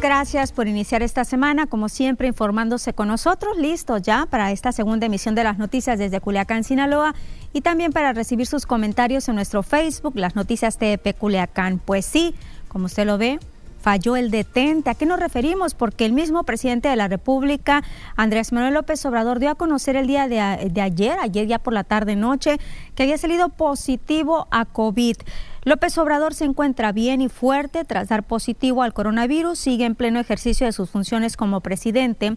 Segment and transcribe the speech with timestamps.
[0.00, 5.06] gracias por iniciar esta semana, como siempre, informándose con nosotros, listos ya para esta segunda
[5.06, 7.14] emisión de las noticias desde Culiacán, Sinaloa,
[7.52, 11.78] y también para recibir sus comentarios en nuestro Facebook, las noticias TEP Culiacán.
[11.78, 12.34] Pues sí,
[12.68, 13.38] como usted lo ve,
[13.80, 14.90] falló el detente.
[14.90, 15.74] ¿A qué nos referimos?
[15.74, 17.84] Porque el mismo presidente de la República,
[18.16, 20.40] Andrés Manuel López Obrador, dio a conocer el día de
[20.80, 22.58] ayer, ayer ya por la tarde-noche,
[22.94, 25.16] que había salido positivo a COVID.
[25.66, 30.20] López Obrador se encuentra bien y fuerte tras dar positivo al coronavirus, sigue en pleno
[30.20, 32.36] ejercicio de sus funciones como presidente,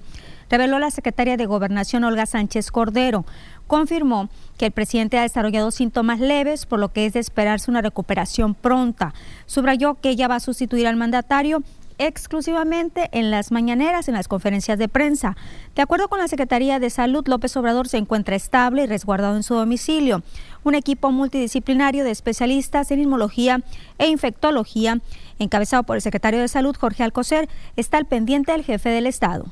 [0.50, 3.28] reveló la secretaria de Gobernación Olga Sánchez Cordero.
[3.68, 7.84] Confirmó que el presidente ha desarrollado síntomas leves, por lo que es de esperarse una
[7.84, 9.13] recuperación pronta.
[9.45, 11.62] Subrayó que ella va a sustituir al mandatario
[12.00, 15.35] exclusivamente en las mañaneras, en las conferencias de prensa.
[15.75, 19.44] De acuerdo con la Secretaría de Salud, López Obrador se encuentra estable y resguardado en
[19.44, 20.23] su domicilio.
[20.64, 23.62] Un equipo multidisciplinario de especialistas en inmunología
[23.97, 25.00] e infectología,
[25.40, 29.46] encabezado por el secretario de Salud, Jorge Alcocer, está al pendiente del jefe del Estado.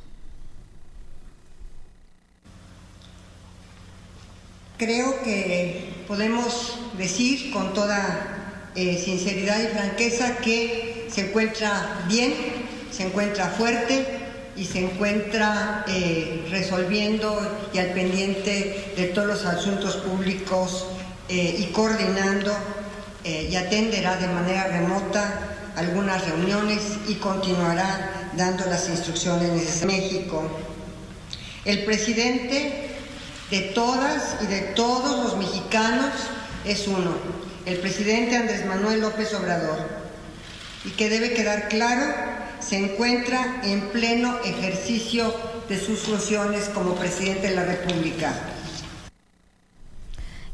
[4.78, 12.34] Creo que podemos decir con toda eh, sinceridad y franqueza que se encuentra bien,
[12.91, 14.26] se encuentra fuerte
[14.57, 17.40] y se encuentra eh, resolviendo
[17.73, 20.88] y al pendiente de todos los asuntos públicos
[21.29, 22.56] eh, y coordinando
[23.23, 30.01] y atenderá de manera remota algunas reuniones y continuará dando las instrucciones necesarias.
[30.01, 30.50] México,
[31.66, 32.90] el presidente
[33.51, 36.13] de todas y de todos los mexicanos
[36.63, 37.12] es uno
[37.67, 39.78] el presidente Andrés Manuel López Obrador,
[40.85, 42.16] y que debe quedar claro,
[42.59, 45.34] se encuentra en pleno ejercicio
[45.69, 48.34] de sus funciones como presidente de la República.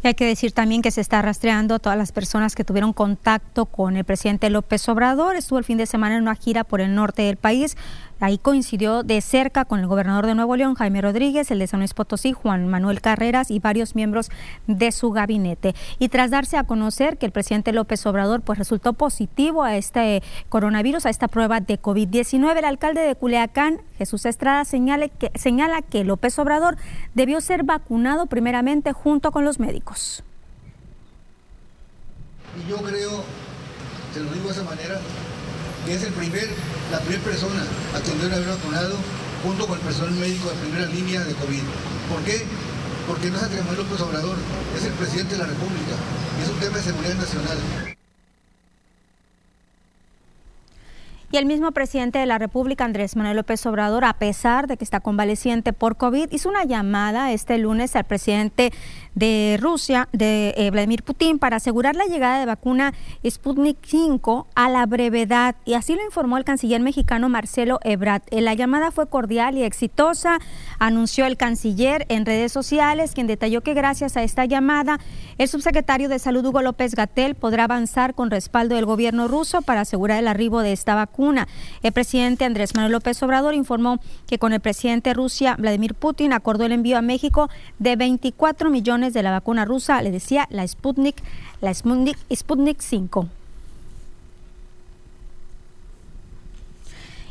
[0.03, 2.91] Y hay que decir también que se está rastreando a todas las personas que tuvieron
[2.91, 5.37] contacto con el presidente López Obrador.
[5.37, 7.77] Estuvo el fin de semana en una gira por el norte del país.
[8.19, 11.81] Ahí coincidió de cerca con el gobernador de Nuevo León, Jaime Rodríguez, el de San
[11.81, 14.29] Luis Potosí, Juan Manuel Carreras y varios miembros
[14.67, 15.75] de su gabinete.
[15.99, 20.23] Y tras darse a conocer que el presidente López Obrador pues resultó positivo a este
[20.47, 25.81] coronavirus, a esta prueba de COVID-19, el alcalde de Culiacán, Jesús Estrada, señala que, señala
[25.81, 26.77] que López Obrador
[27.13, 29.92] debió ser vacunado primeramente junto con los médicos.
[32.57, 33.23] Y yo creo,
[34.13, 34.99] se lo digo de esa manera,
[35.85, 36.47] que es el primer,
[36.91, 37.63] la primera persona
[37.95, 38.95] a tener haber vacunado
[39.43, 41.63] junto con el personal médico de primera línea de COVID.
[42.09, 42.45] ¿Por qué?
[43.07, 44.37] Porque no es Andrés Manuel López Obrador,
[44.77, 45.95] es el presidente de la República
[46.41, 47.57] es un tema de seguridad nacional.
[51.33, 54.83] Y el mismo presidente de la República, Andrés Manuel López Obrador, a pesar de que
[54.83, 58.71] está convaleciente por COVID, hizo una llamada este lunes al presidente
[59.15, 62.93] de Rusia, de eh, Vladimir Putin, para asegurar la llegada de vacuna
[63.27, 65.55] Sputnik 5 a la brevedad.
[65.65, 68.21] Y así lo informó el canciller mexicano Marcelo Ebrard.
[68.29, 70.37] Eh, la llamada fue cordial y exitosa,
[70.77, 74.99] anunció el canciller en redes sociales, quien detalló que gracias a esta llamada,
[75.39, 79.81] el subsecretario de Salud Hugo López Gatel podrá avanzar con respaldo del gobierno ruso para
[79.81, 81.22] asegurar el arribo de esta vacuna.
[81.81, 86.33] El presidente Andrés Manuel López Obrador informó que con el presidente de Rusia, Vladimir Putin,
[86.33, 87.49] acordó el envío a México
[87.79, 91.15] de 24 millones de la vacuna rusa, le decía la Sputnik,
[91.61, 93.27] la Sputnik, Sputnik 5.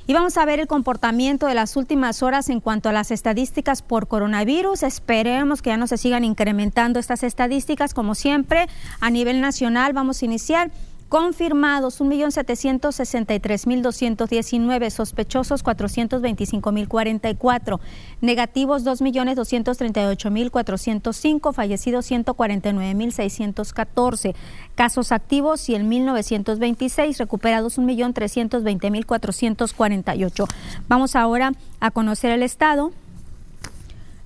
[0.05, 3.83] Y vamos a ver el comportamiento de las últimas horas en cuanto a las estadísticas
[3.83, 4.83] por coronavirus.
[4.83, 7.95] Esperemos que ya no se sigan incrementando estas estadísticas.
[7.95, 8.67] Como siempre,
[9.01, 10.73] a nivel nacional vamos a iniciar
[11.13, 17.81] Confirmados 1.763.219, sospechosos 425.044,
[18.23, 24.35] negativos 2.238.405, fallecidos 149.614,
[24.75, 30.47] casos activos 100.926, recuperados 1.320.448.
[30.89, 32.91] Vamos ahora a conocer el estado.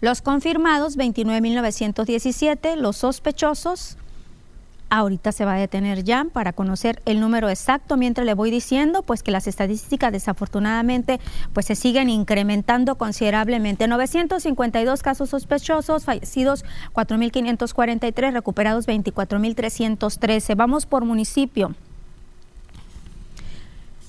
[0.00, 3.97] Los confirmados 29.917, los sospechosos
[4.91, 7.97] ahorita se va a detener ya para conocer el número exacto.
[7.97, 11.21] Mientras le voy diciendo pues que las estadísticas desafortunadamente
[11.53, 13.88] pues se siguen incrementando considerablemente.
[13.88, 21.75] 952 casos sospechosos fallecidos 4543 recuperados 24313 vamos por municipio.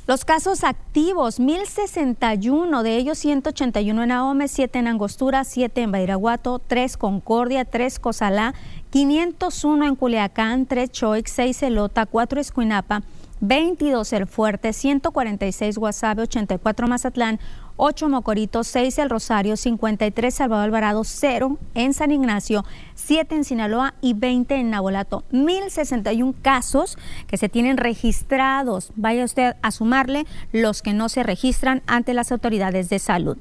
[0.07, 6.62] Los casos activos, 1061, de ellos 181 en Ahome, 7 en Angostura, 7 en Bairaguato,
[6.65, 8.53] 3 Concordia, 3 Cozalá,
[8.89, 13.03] 501 en Culiacán, 3 Choix, 6 Elota, 4 Escuinapa,
[13.39, 17.39] 22 El Fuerte, 146 Guasave, 84 Mazatlán,
[17.75, 23.93] 8 Mocorito, 6 El Rosario, 53 Salvador Alvarado, 0 en San Ignacio, 7 en Sinaloa
[24.01, 25.23] y 20 en Nabolato.
[25.31, 26.97] 1061 casos
[27.27, 28.91] que se tienen registrados.
[28.95, 33.37] Vaya usted a sumarle los que no se registran ante las autoridades de salud.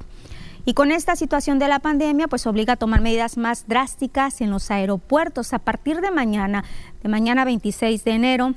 [0.67, 4.49] Y con esta situación de la pandemia, pues obliga a tomar medidas más drásticas en
[4.49, 5.53] los aeropuertos.
[5.53, 6.65] A partir de mañana,
[7.01, 8.53] de mañana 26 de enero,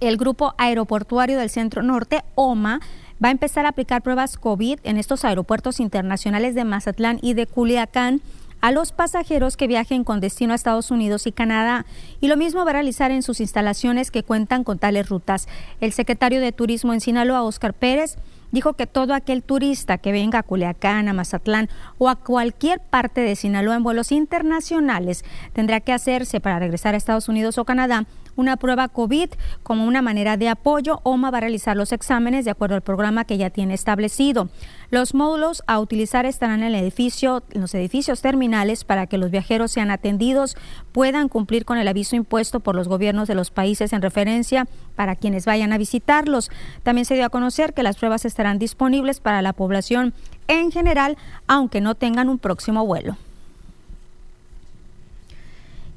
[0.00, 2.80] el Grupo Aeroportuario del Centro Norte, OMA,
[3.24, 7.46] va a empezar a aplicar pruebas COVID en estos aeropuertos internacionales de Mazatlán y de
[7.46, 8.20] Culiacán
[8.60, 11.86] a los pasajeros que viajen con destino a Estados Unidos y Canadá.
[12.20, 15.48] Y lo mismo va a realizar en sus instalaciones que cuentan con tales rutas.
[15.80, 18.18] El secretario de Turismo en Sinaloa, Oscar Pérez,
[18.52, 21.68] dijo que todo aquel turista que venga a Culiacán, a Mazatlán
[21.98, 26.98] o a cualquier parte de Sinaloa en vuelos internacionales tendrá que hacerse para regresar a
[26.98, 28.06] Estados Unidos o Canadá
[28.36, 29.30] una prueba COVID
[29.62, 31.00] como una manera de apoyo.
[31.02, 34.48] OMA va a realizar los exámenes de acuerdo al programa que ya tiene establecido.
[34.90, 39.30] Los módulos a utilizar estarán en el edificio, en los edificios terminales para que los
[39.30, 40.56] viajeros sean atendidos,
[40.92, 45.16] puedan cumplir con el aviso impuesto por los gobiernos de los países en referencia para
[45.16, 46.50] quienes vayan a visitarlos.
[46.82, 50.12] También se dio a conocer que las pruebas estarán disponibles para la población
[50.48, 53.16] en general, aunque no tengan un próximo vuelo.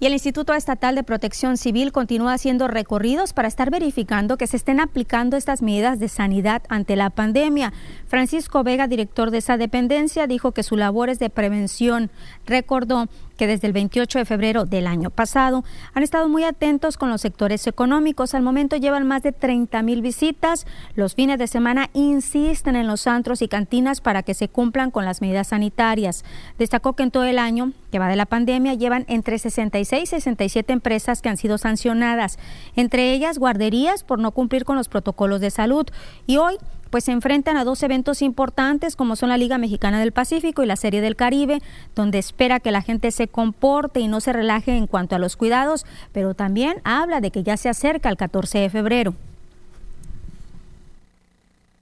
[0.05, 4.55] Y el Instituto Estatal de Protección Civil continúa haciendo recorridos para estar verificando que se
[4.55, 7.73] estén aplicando estas medidas de sanidad ante la pandemia.
[8.05, 12.11] Francisco Vega, director de esa dependencia, dijo que su labor es de prevención.
[12.45, 13.07] Recordó
[13.37, 15.63] que desde el 28 de febrero del año pasado
[15.93, 18.33] han estado muy atentos con los sectores económicos.
[18.33, 20.65] Al momento llevan más de 30 mil visitas.
[20.95, 25.05] Los fines de semana insisten en los antros y cantinas para que se cumplan con
[25.05, 26.23] las medidas sanitarias.
[26.57, 30.05] Destacó que en todo el año que va de la pandemia llevan entre 66 y
[30.05, 32.37] 67 empresas que han sido sancionadas,
[32.75, 35.85] entre ellas guarderías por no cumplir con los protocolos de salud.
[36.27, 36.57] Y hoy
[36.89, 40.65] pues se enfrentan a dos eventos importantes como son la Liga Mexicana del Pacífico y
[40.65, 41.61] la Serie del Caribe,
[41.95, 45.35] donde espera que la gente se comporte y no se relaje en cuanto a los
[45.35, 49.15] cuidados, pero también habla de que ya se acerca el 14 de febrero.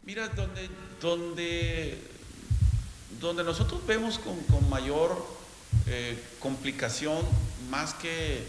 [0.05, 0.69] Mira, donde,
[1.01, 1.97] donde,
[3.21, 5.25] donde nosotros vemos con, mayor
[5.87, 7.17] eh, complicación,
[7.69, 8.45] más que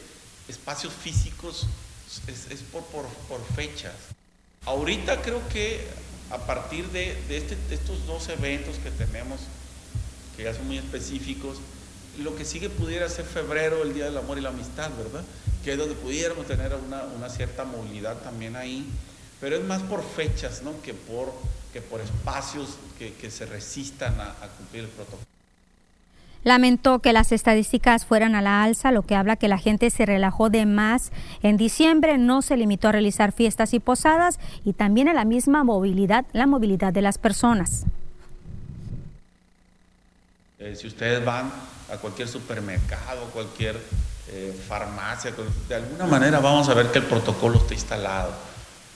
[0.48, 1.66] espacios físicos,
[2.26, 3.94] es, por, por, por fechas.
[4.66, 5.86] Ahorita creo que
[6.30, 9.40] a partir de, este, de, estos dos eventos que tenemos,
[10.36, 11.58] que ya son muy específicos,
[12.18, 15.24] lo que sigue pudiera ser febrero, el Día del Amor y la Amistad, ¿verdad?
[15.64, 18.86] Que es donde pudiéramos tener una, cierta movilidad también ahí,
[19.40, 20.80] pero es más por fechas, ¿no?
[20.82, 21.32] Que por,
[21.72, 25.33] que por espacios que, se resistan a cumplir el protocolo.
[26.44, 30.04] Lamentó que las estadísticas fueran a la alza, lo que habla que la gente se
[30.04, 31.10] relajó de más
[31.42, 35.64] en diciembre, no se limitó a realizar fiestas y posadas y también a la misma
[35.64, 37.84] movilidad, la movilidad de las personas.
[40.58, 41.50] Eh, si ustedes van
[41.92, 43.80] a cualquier supermercado, cualquier
[44.28, 45.32] eh, farmacia,
[45.68, 48.32] de alguna manera vamos a ver que el protocolo está instalado.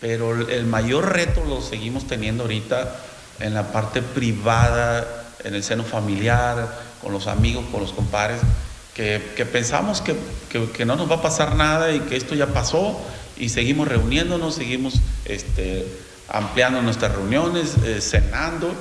[0.00, 2.95] Pero el mayor reto lo seguimos teniendo ahorita
[3.40, 6.68] en la parte privada, en el seno familiar,
[7.02, 8.40] con los amigos, con los compadres,
[8.95, 13.00] que, pensamos que, no nos va a pasar nada y que esto ya pasó
[13.37, 15.87] y seguimos reuniéndonos, seguimos este,
[16.28, 18.75] ampliando nuestras reuniones, eh, cenando.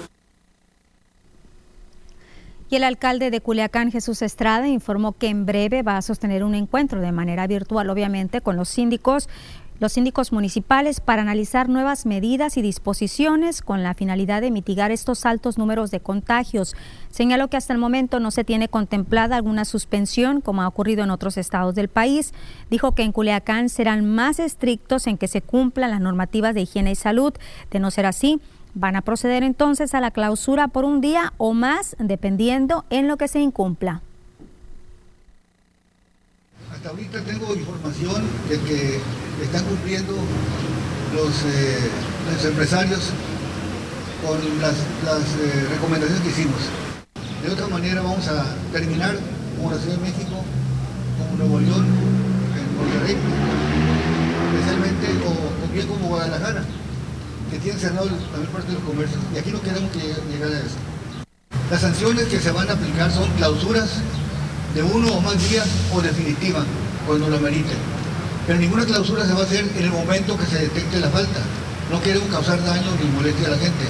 [2.69, 6.55] Y el alcalde de Culiacán, Jesús Estrada, informó que en breve va a sostener un
[6.55, 9.29] encuentro de manera virtual, obviamente, con los síndicos
[9.79, 15.25] los síndicos municipales para analizar nuevas medidas y disposiciones con la finalidad de mitigar estos
[15.25, 16.75] altos números de contagios.
[17.10, 21.12] Señaló que hasta el momento no se tiene contemplada alguna suspensión como ha ocurrido en
[21.12, 22.34] otros estados del país.
[22.69, 26.91] Dijo que en Culiacán serán más estrictos en que se cumplan las normativas de higiene
[26.91, 27.34] y salud.
[27.72, 28.39] De no ser así,
[28.74, 33.17] van a proceder entonces a la clausura por un día o más, dependiendo en lo
[33.17, 34.01] que se incumpla.
[36.77, 39.00] Hasta ahorita tengo información de que
[39.41, 40.13] están cumpliendo
[41.15, 41.89] los, eh,
[42.31, 43.00] los empresarios
[44.24, 46.62] con las, eh, recomendaciones que hicimos.
[47.43, 49.17] De otra manera vamos a terminar
[49.57, 50.46] como la Ciudad de México,
[51.17, 51.84] como Nuevo León,
[52.53, 53.17] en Monterrey,
[54.53, 56.63] especialmente o, bien como Guadalajara,
[57.50, 59.19] que tienen cerrado la mayor parte de los comercios.
[59.34, 60.77] Y aquí no queremos que llegar a eso.
[61.72, 63.89] Las sanciones que se van a aplicar son clausuras
[64.77, 66.63] de uno o más días o definitiva,
[67.07, 67.77] cuando lo meriten.
[68.46, 71.39] Pero ninguna clausura se va a hacer en el momento que se detecte la falta.
[71.91, 73.86] No queremos causar daño ni molestia a la gente.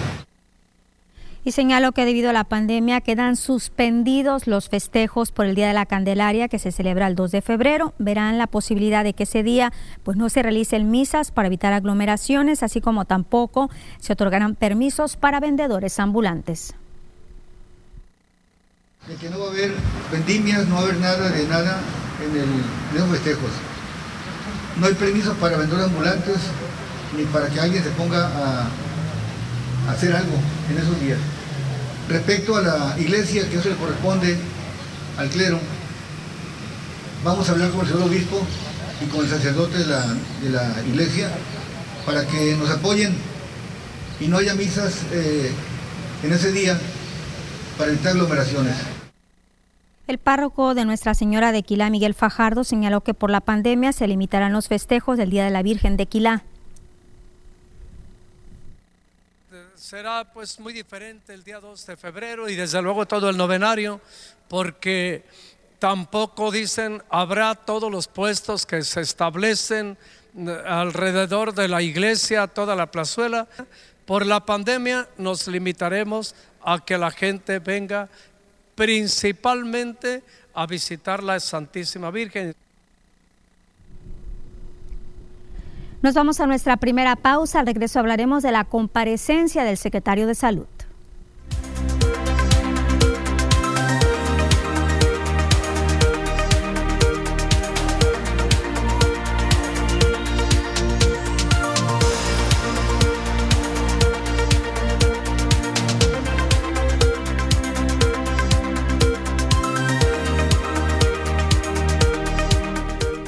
[1.44, 5.74] Y señalo que debido a la pandemia quedan suspendidos los festejos por el Día de
[5.74, 7.94] la Candelaria que se celebra el 2 de febrero.
[8.00, 12.63] Verán la posibilidad de que ese día pues no se realicen misas para evitar aglomeraciones,
[12.63, 16.75] así como tampoco se otorgarán permisos para vendedores ambulantes.
[19.07, 19.71] De que no va a haber
[20.11, 21.79] vendimias, no va a haber nada de nada
[22.21, 23.51] en, el, los festejos.
[24.77, 26.37] No hay permiso para vender ambulantes
[27.15, 28.67] ni para que alguien se ponga a,
[29.91, 30.33] hacer algo
[30.69, 31.19] en esos días.
[32.09, 34.37] Respecto a la iglesia, que eso le corresponde
[35.17, 35.59] al clero,
[37.23, 38.45] vamos a hablar con el señor obispo
[39.01, 40.05] y con el sacerdote de la,
[40.41, 41.31] de la iglesia
[42.05, 43.15] para que nos apoyen
[44.19, 45.51] y no haya misas eh,
[46.23, 46.77] en ese día
[47.77, 48.97] para evitar aglomeraciones.
[50.07, 54.07] El párroco de Nuestra Señora de Quilá, Miguel Fajardo, señaló que por la pandemia se
[54.07, 56.43] limitarán los festejos del Día de la Virgen de Quilá.
[59.75, 63.99] Será pues muy diferente el día 2 de febrero y desde luego todo el novenario,
[64.47, 65.25] porque
[65.77, 69.97] tampoco dicen habrá todos los puestos que se establecen
[70.37, 73.47] eh, alrededor de la iglesia, toda la plazuela.
[74.05, 76.33] Por la pandemia nos limitaremos
[76.63, 78.09] a que la gente venga
[78.77, 80.22] principalmente
[80.53, 82.53] a visitar la Santísima Virgen.
[86.03, 87.60] Nos vamos a nuestra primera pausa.
[87.60, 90.67] Al regreso hablaremos de la comparecencia del secretario de Salud.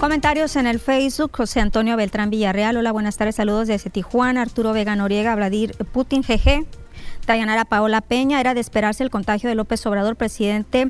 [0.10, 4.74] Comentarios en el Facebook, José Antonio Beltrán Villarreal, hola, buenas tardes, saludos desde Tijuana, Arturo
[4.74, 6.66] Vega Noriega, Vladimir Putin, GG,
[7.28, 10.90] Dayanara Paola Peña, era de esperarse el contagio de López Obrador, presidente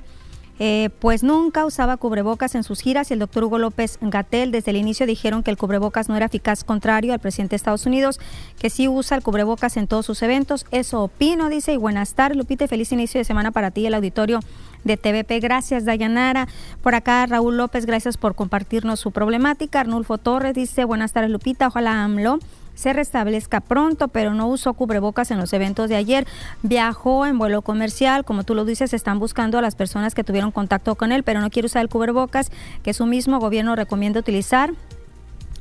[0.61, 4.71] eh, pues nunca usaba cubrebocas en sus giras y el doctor Hugo López Gatel desde
[4.71, 8.19] el inicio dijeron que el cubrebocas no era eficaz contrario al presidente de Estados Unidos,
[8.59, 10.65] que sí usa el cubrebocas en todos sus eventos.
[10.71, 14.41] Eso opino, dice, y buenas tardes, Lupite, feliz inicio de semana para ti, el auditorio
[14.83, 15.39] de TVP.
[15.39, 16.47] Gracias, Dayanara.
[16.81, 19.81] Por acá, Raúl López, gracias por compartirnos su problemática.
[19.81, 22.39] Arnulfo Torres dice, buenas tardes, Lupita, ojalá AMLO
[22.79, 26.25] se restablezca pronto, pero no usó cubrebocas en los eventos de ayer.
[26.63, 30.51] Viajó en vuelo comercial, como tú lo dices, están buscando a las personas que tuvieron
[30.51, 34.71] contacto con él, pero no quiere usar el cubrebocas que su mismo gobierno recomienda utilizar.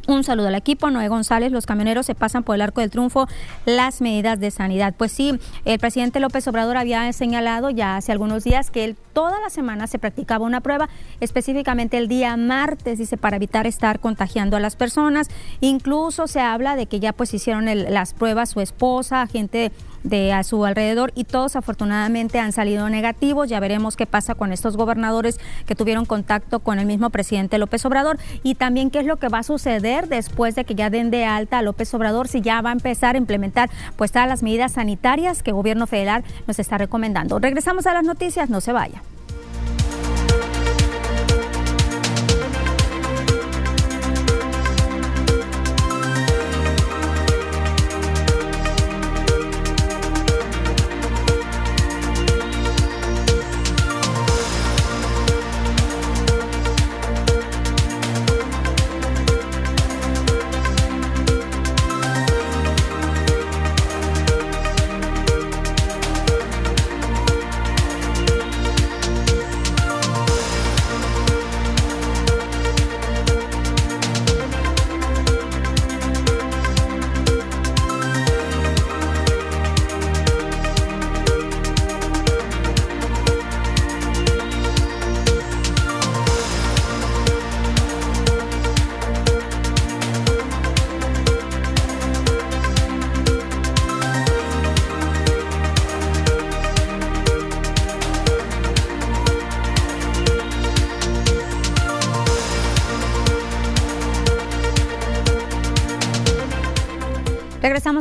[0.09, 0.91] Un saludo al equipo.
[0.91, 3.29] Noé González, los camioneros se pasan por el arco del triunfo
[3.67, 4.95] las medidas de sanidad.
[4.97, 9.39] Pues sí, el presidente López Obrador había señalado ya hace algunos días que él toda
[9.39, 10.89] la semana se practicaba una prueba,
[11.21, 15.29] específicamente el día martes, dice, para evitar estar contagiando a las personas.
[15.61, 20.43] Incluso se habla de que ya pues hicieron las pruebas su esposa, gente de a
[20.45, 23.49] su alrededor y todos afortunadamente han salido negativos.
[23.49, 27.85] Ya veremos qué pasa con estos gobernadores que tuvieron contacto con el mismo presidente López
[27.85, 31.11] Obrador y también qué es lo que va a suceder después de que ya den
[31.11, 34.43] de alta a López Obrador, si ya va a empezar a implementar pues todas las
[34.43, 37.39] medidas sanitarias que el gobierno federal nos está recomendando.
[37.39, 39.03] Regresamos a las noticias, no se vaya.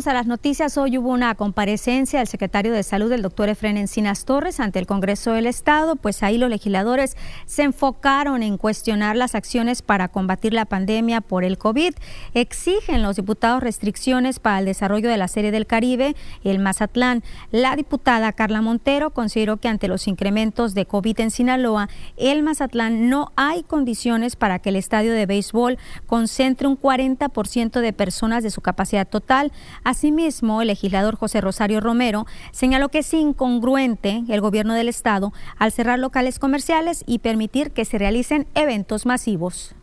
[0.08, 0.78] A las noticias.
[0.78, 4.88] Hoy hubo una comparecencia del secretario de Salud, el doctor Efren Encinas Torres, ante el
[4.88, 5.98] Congreso del Estado.
[5.98, 11.44] Pues ahí los legisladores se enfocaron en cuestionar las acciones para combatir la pandemia por
[11.44, 11.94] el COVID.
[12.34, 17.22] Exigen los diputados restricciones para el desarrollo de la serie del Caribe, el Mazatlán.
[17.52, 23.10] La diputada Carla Montero consideró que ante los incrementos de COVID en Sinaloa, el Mazatlán
[23.10, 28.52] no hay condiciones para que el estadio de béisbol concentre un 40% de personas de
[28.52, 29.52] su capacidad total.
[29.98, 35.72] Asimismo, el legislador José Rosario Romero señaló que es incongruente el gobierno del Estado al
[35.72, 39.74] cerrar locales comerciales y permitir que se realicen eventos masivos.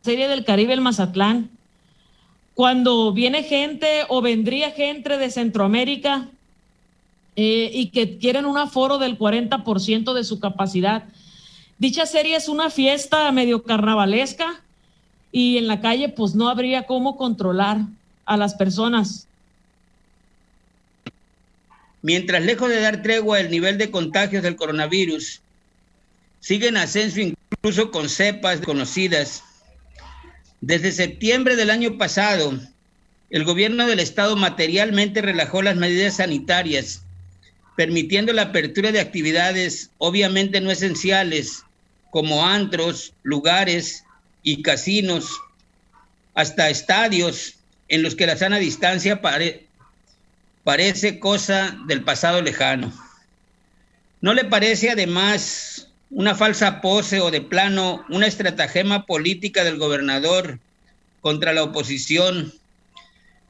[0.00, 1.50] Serie del Caribe, el Mazatlán,
[2.54, 6.26] cuando viene gente o vendría gente de Centroamérica,
[7.36, 11.04] eh, y que quieren un aforo del 40% de su capacidad.
[11.76, 14.62] Dicha serie es una fiesta medio carnavalesca
[15.32, 17.78] y en la calle pues no habría cómo controlar
[18.24, 19.26] a las personas.
[22.02, 25.40] Mientras lejos de dar tregua el nivel de contagios del coronavirus,
[26.40, 29.42] sigue en ascenso incluso con cepas conocidas.
[30.60, 32.58] Desde septiembre del año pasado,
[33.30, 37.02] el gobierno del estado materialmente relajó las medidas sanitarias,
[37.76, 41.64] permitiendo la apertura de actividades obviamente no esenciales,
[42.10, 44.04] como antros, lugares
[44.42, 45.40] y casinos,
[46.34, 47.54] hasta estadios
[47.88, 49.20] en los que la sana distancia
[50.64, 52.92] parece cosa del pasado lejano.
[54.20, 60.58] ¿No le parece además una falsa pose o de plano una estratagema política del gobernador
[61.20, 62.52] contra la oposición,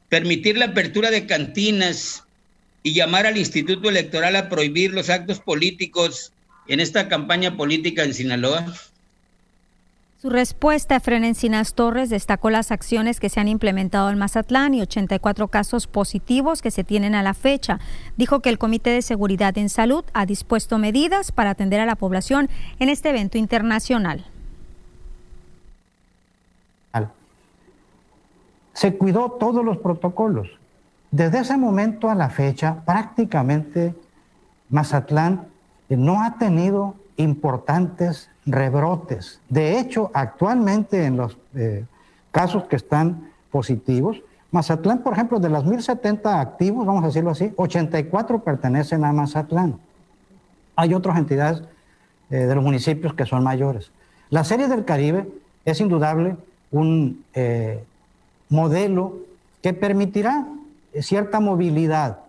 [0.08, 2.24] permitir la apertura de cantinas
[2.82, 6.32] y llamar al Instituto Electoral a prohibir los actos políticos
[6.66, 8.74] en esta campaña política en Sinaloa?
[10.20, 14.82] Su respuesta, Efren Encinas Torres, destacó las acciones que se han implementado en Mazatlán y
[14.82, 17.78] 84 casos positivos que se tienen a la fecha.
[18.16, 21.94] Dijo que el Comité de Seguridad en Salud ha dispuesto medidas para atender a la
[21.94, 22.48] población
[22.80, 24.26] en este evento internacional.
[28.72, 30.48] Se cuidó todos los protocolos.
[31.12, 33.94] Desde ese momento a la fecha, prácticamente
[34.68, 35.46] Mazatlán
[35.88, 39.40] no ha tenido importantes rebrotes.
[39.48, 41.84] De hecho, actualmente en los eh,
[42.30, 47.52] casos que están positivos, Mazatlán, por ejemplo, de las 1070 activos, vamos a decirlo así,
[47.56, 49.78] 84 pertenecen a Mazatlán.
[50.74, 51.62] Hay otras entidades
[52.30, 53.90] eh, de los municipios que son mayores.
[54.30, 55.28] La Serie del Caribe
[55.64, 56.36] es indudable
[56.70, 57.84] un eh,
[58.48, 59.16] modelo
[59.60, 60.46] que permitirá
[61.00, 62.20] cierta movilidad,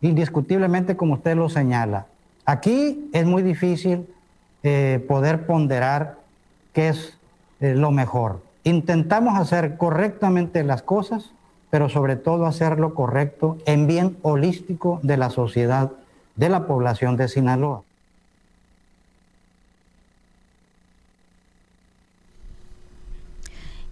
[0.00, 2.06] indiscutiblemente como usted lo señala.
[2.44, 4.06] Aquí es muy difícil
[4.62, 6.18] eh, poder ponderar
[6.72, 7.18] qué es
[7.60, 8.42] eh, lo mejor.
[8.64, 11.32] Intentamos hacer correctamente las cosas,
[11.70, 15.92] pero sobre todo hacerlo correcto en bien holístico de la sociedad,
[16.36, 17.82] de la población de Sinaloa.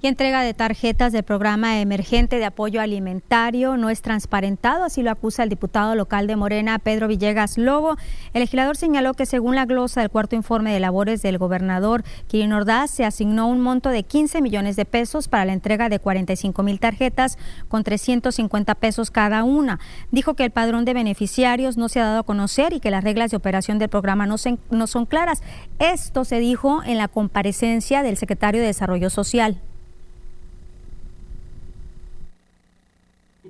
[0.02, 5.10] Y entrega de tarjetas del programa emergente de apoyo alimentario no es transparentado, así lo
[5.10, 7.96] acusa el diputado local de Morena, Pedro Villegas Lobo.
[8.32, 12.52] El legislador señaló que según la glosa del cuarto informe de labores del gobernador Kirin
[12.52, 16.62] Ordaz, se asignó un monto de 15 millones de pesos para la entrega de 45
[16.62, 17.36] mil tarjetas
[17.68, 19.80] con 350 pesos cada una.
[20.10, 23.04] Dijo que el padrón de beneficiarios no se ha dado a conocer y que las
[23.04, 24.36] reglas de operación del programa no,
[24.70, 25.42] no son claras.
[25.78, 29.60] Esto se dijo en la comparecencia del secretario de Desarrollo Social.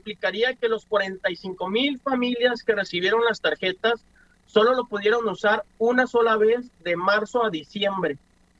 [0.01, 4.01] Implicaría que los 45 mil familias que recibieron las tarjetas
[4.47, 8.17] solo lo pudieron usar una sola vez de marzo a diciembre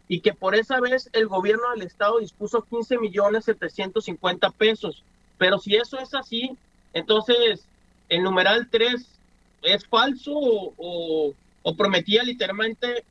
[0.07, 5.03] y que por esa vez el gobierno del estado dispuso 15 millones 750 pesos.
[5.39, 6.57] Pero si eso es así,
[6.93, 7.65] entonces
[8.09, 9.07] el numeral 3
[9.63, 11.35] es falso o,
[11.77, 13.05] prometía literalmente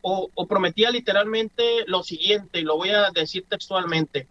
[0.00, 4.26] o, o prometía literalmente lo siguiente, y lo voy a decir textualmente.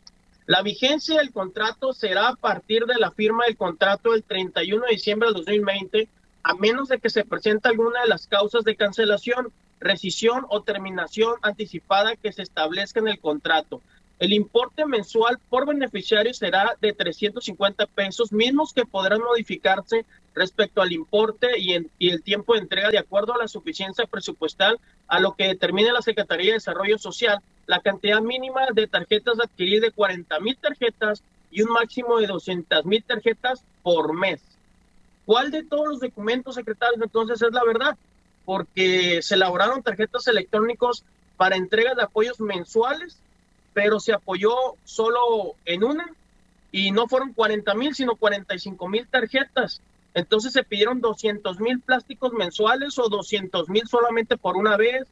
[0.47, 4.91] La vigencia del contrato será a partir de la firma del contrato del 31 de
[4.93, 6.07] diciembre del 2020,
[6.41, 11.33] a menos de que se presente alguna de las causas de cancelación, rescisión o terminación
[11.41, 13.81] anticipada que se establezca en el contrato.
[14.19, 20.93] El importe mensual por beneficiario será de 350 pesos, mismos que podrán modificarse respecto al
[20.93, 24.79] importe y, el tiempo de entrega de acuerdo a la suficiencia presupuestal
[25.09, 27.39] a lo que determine la Secretaría de Desarrollo Social.
[27.67, 32.85] La cantidad mínima de tarjetas adquirir de 40 mil tarjetas y un máximo de 200
[32.85, 34.41] mil tarjetas por mes.
[35.25, 37.97] ¿Cuál de todos los documentos secretarios entonces es la verdad?
[38.45, 41.03] Porque se elaboraron tarjetas electrónicos
[41.35, 43.19] para entrega de apoyos mensuales
[43.77, 46.11] pero se apoyó solo en una
[46.71, 49.83] y no fueron 40 mil, sino 45 mil tarjetas.
[50.15, 55.03] Entonces se pidieron 200 mil plásticos mensuales o 200 mil solamente por una vez.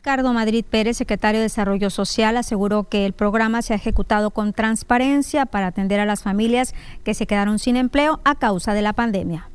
[0.00, 4.54] Ricardo Madrid Pérez, secretario de Desarrollo Social, aseguró que el programa se ha ejecutado con
[4.54, 8.94] transparencia para atender a las familias que se quedaron sin empleo a causa de la
[8.94, 9.50] pandemia.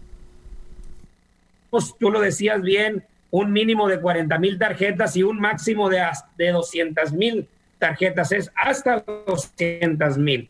[1.72, 6.06] Pues tú lo decías bien, un mínimo de 40 mil tarjetas y un máximo de,
[6.38, 7.48] de 200 mil
[7.80, 10.48] tarjetas, es hasta 200 mil.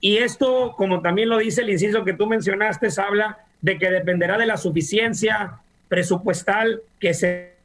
[0.00, 4.38] Y esto, como también lo dice el inciso que tú mencionaste, habla de que dependerá
[4.38, 5.58] de la suficiencia
[5.90, 7.57] presupuestal que se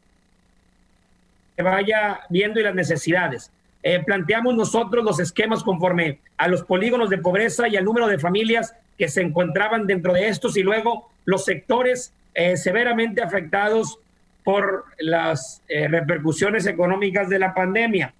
[1.61, 3.51] vaya viendo y las necesidades.
[3.83, 8.17] Eh, planteamos nosotros los esquemas conforme a los polígonos de pobreza y al número de
[8.17, 13.99] familias que se encontraban dentro de estos y luego los sectores eh, severamente afectados
[14.43, 18.13] por las eh, repercusiones económicas de la pandemia.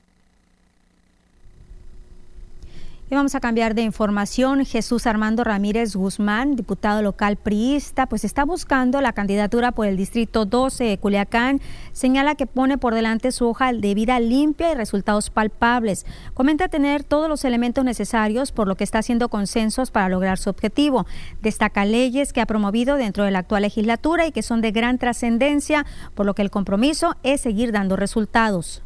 [3.14, 4.66] Y vamos a cambiar de información.
[4.66, 10.46] Jesús Armando Ramírez Guzmán, diputado local priista, pues está buscando la candidatura por el distrito
[10.46, 11.62] 12 de Culiacán.
[11.92, 16.08] Señala que pone por delante su hoja de vida limpia y resultados palpables.
[16.34, 20.50] Comenta tener todos los elementos necesarios, por lo que está haciendo consensos para lograr su
[20.50, 21.06] objetivo.
[21.40, 24.98] Destaca leyes que ha promovido dentro de la actual legislatura y que son de gran
[24.98, 28.82] trascendencia, por lo que el compromiso es seguir dando resultados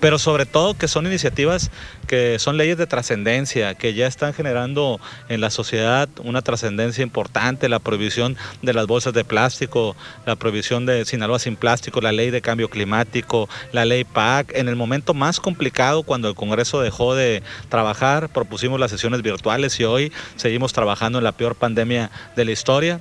[0.00, 1.70] pero sobre todo que son iniciativas
[2.06, 7.68] que son leyes de trascendencia, que ya están generando en la sociedad una trascendencia importante,
[7.68, 12.30] la prohibición de las bolsas de plástico, la prohibición de Sinaloa sin plástico, la ley
[12.30, 14.52] de cambio climático, la ley PAC.
[14.54, 19.78] En el momento más complicado, cuando el Congreso dejó de trabajar, propusimos las sesiones virtuales
[19.80, 23.00] y hoy seguimos trabajando en la peor pandemia de la historia.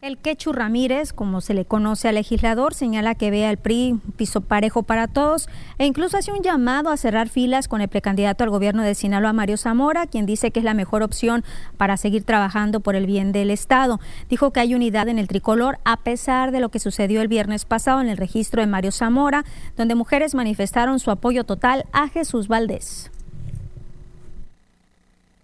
[0.00, 4.42] El Quechu Ramírez, como se le conoce al legislador, señala que ve al PRI piso
[4.42, 8.50] parejo para todos e incluso hace un llamado a cerrar filas con el precandidato al
[8.50, 11.42] gobierno de Sinaloa, Mario Zamora, quien dice que es la mejor opción
[11.76, 13.98] para seguir trabajando por el bien del Estado.
[14.28, 17.64] Dijo que hay unidad en el tricolor a pesar de lo que sucedió el viernes
[17.64, 19.44] pasado en el registro de Mario Zamora,
[19.76, 23.10] donde mujeres manifestaron su apoyo total a Jesús Valdés.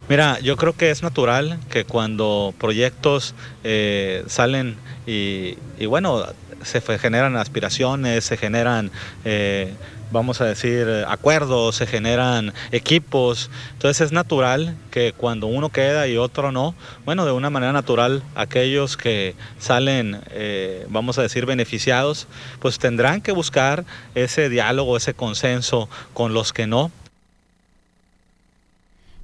[0.06, 6.26] Mira, yo creo que es natural que cuando proyectos eh, salen y, bueno,
[6.62, 8.90] se generan aspiraciones, se generan,
[9.24, 9.72] eh,
[10.10, 13.50] vamos a decir, acuerdos, se generan equipos.
[13.72, 16.74] Entonces es natural que cuando uno queda y otro no,
[17.06, 22.26] bueno, de una manera natural, aquellos que salen, eh, vamos a decir, beneficiados,
[22.60, 26.90] pues tendrán que buscar ese diálogo, ese consenso con los que no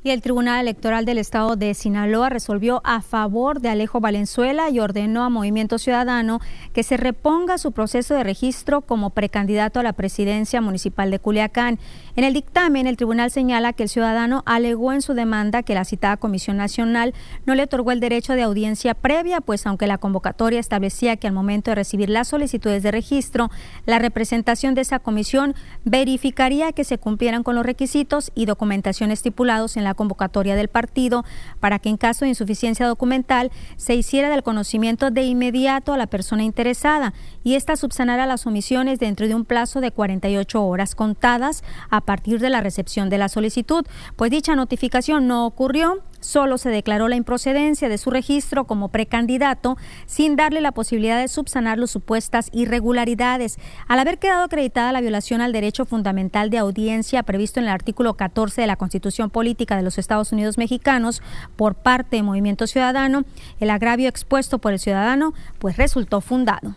[0.03, 4.81] y el Tribunal Electoral del Estado de Sinaloa resolvió a favor de Alejo Valenzuela y
[4.81, 6.41] ordenó a Movimiento Ciudadano
[6.73, 11.79] que se reponga su proceso de registro como precandidato a la presidencia municipal de Culiacán.
[12.17, 15.85] En el dictamen, el tribunal señala que el ciudadano alegó en su demanda que la
[15.85, 20.61] citada Comisión Nacional no le otorgó el derecho de audiencia previa, pues aunque la convocatoria
[20.61, 23.51] establecía que al momento de recibir las solicitudes de registro,
[23.85, 29.77] la representación de esa comisión verificaría que se cumplieran con los requisitos y documentación estipulados
[29.77, 31.25] en la convocatoria del partido
[31.61, 36.07] para que en caso de insuficiencia documental se hiciera del conocimiento de inmediato a la
[36.07, 37.13] persona interesada
[37.45, 42.41] y ésta subsanara las omisiones dentro de un plazo de 48 horas contadas a partir
[42.41, 43.85] de la recepción de la solicitud,
[44.17, 49.77] pues dicha notificación no ocurrió Solo se declaró la improcedencia de su registro como precandidato
[50.07, 53.59] sin darle la posibilidad de subsanar las supuestas irregularidades.
[53.89, 58.15] Al haber quedado acreditada la violación al derecho fundamental de audiencia previsto en el artículo
[58.15, 61.23] 14 de la Constitución Política de los Estados Unidos Mexicanos
[61.57, 63.25] por parte de Movimiento Ciudadano,
[63.59, 66.75] el agravio expuesto por el ciudadano pues resultó fundado.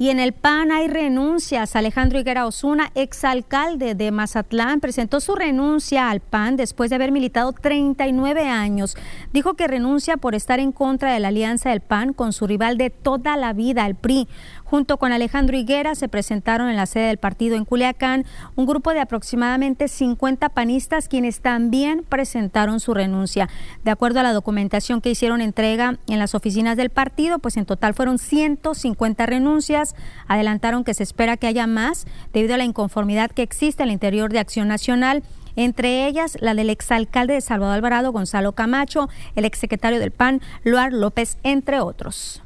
[0.00, 1.76] Y en el PAN hay renuncias.
[1.76, 7.52] Alejandro Higuera Osuna, exalcalde de Mazatlán, presentó su renuncia al PAN después de haber militado
[7.52, 8.96] 39 años.
[9.34, 12.78] Dijo que renuncia por estar en contra de la alianza del PAN con su rival
[12.78, 14.26] de toda la vida, el PRI.
[14.70, 18.92] Junto con Alejandro Higuera se presentaron en la sede del partido en Culiacán un grupo
[18.92, 23.48] de aproximadamente 50 panistas quienes también presentaron su renuncia.
[23.82, 27.66] De acuerdo a la documentación que hicieron entrega en las oficinas del partido, pues en
[27.66, 29.96] total fueron 150 renuncias.
[30.28, 34.30] Adelantaron que se espera que haya más debido a la inconformidad que existe al interior
[34.30, 35.24] de Acción Nacional
[35.56, 40.92] entre ellas la del exalcalde de Salvador Alvarado, Gonzalo Camacho, el exsecretario del PAN, Luar
[40.92, 42.44] López, entre otros.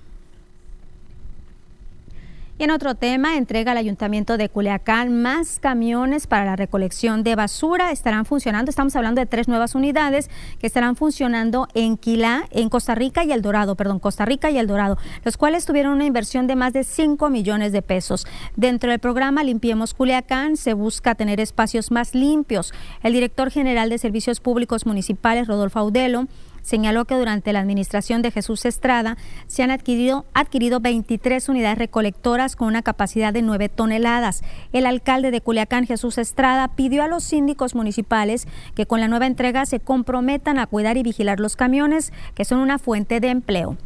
[2.56, 7.34] Y en otro tema, entrega al Ayuntamiento de Culiacán más camiones para la recolección de
[7.34, 7.90] basura.
[7.90, 12.94] Estarán funcionando, estamos hablando de tres nuevas unidades que estarán funcionando en Quilá, en Costa
[12.94, 16.46] Rica y El Dorado, perdón, Costa Rica y El Dorado, los cuales tuvieron una inversión
[16.46, 18.24] de más de 5 millones de pesos.
[18.54, 22.72] Dentro del programa Limpiemos Culiacán se busca tener espacios más limpios.
[23.02, 26.28] El director general de Servicios Públicos Municipales, Rodolfo Audelo,
[26.64, 32.56] señaló que durante la administración de Jesús Estrada se han adquirido, adquirido 23 unidades recolectoras
[32.56, 34.42] con una capacidad de 9 toneladas.
[34.72, 39.26] El alcalde de Culiacán, Jesús Estrada, pidió a los síndicos municipales que con la nueva
[39.26, 43.76] entrega se comprometan a cuidar y vigilar los camiones, que son una fuente de empleo.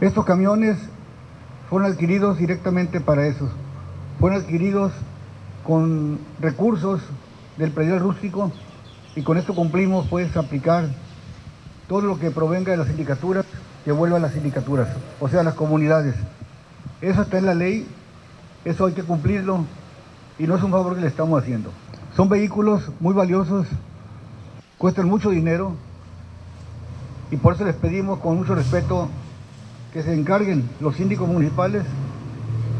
[0.00, 0.78] Estos camiones
[1.68, 3.50] fueron adquiridos directamente para eso.
[4.18, 4.92] Fueron adquiridos
[5.64, 7.02] con recursos
[7.58, 8.50] del predial rústico
[9.18, 10.84] y con esto cumplimos pues aplicar
[11.88, 13.44] todo lo que provenga de las sindicaturas
[13.84, 14.86] que vuelva a las sindicaturas,
[15.18, 16.14] o sea, a las comunidades.
[17.00, 17.84] Eso está en la ley,
[18.64, 19.64] eso hay que cumplirlo
[20.38, 21.72] y no es un favor que le estamos haciendo.
[22.14, 23.66] Son vehículos muy valiosos
[24.78, 25.72] cuestan mucho dinero
[27.32, 29.08] y por eso les pedimos con mucho respeto
[29.92, 31.82] que se encarguen los síndicos municipales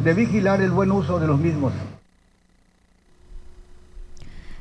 [0.04, 1.72] de vigilar el buen uso de los mismos.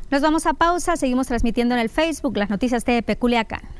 [0.09, 3.76] Nos vamos a pausa, seguimos transmitiendo en el Facebook las noticias de Peculiacán.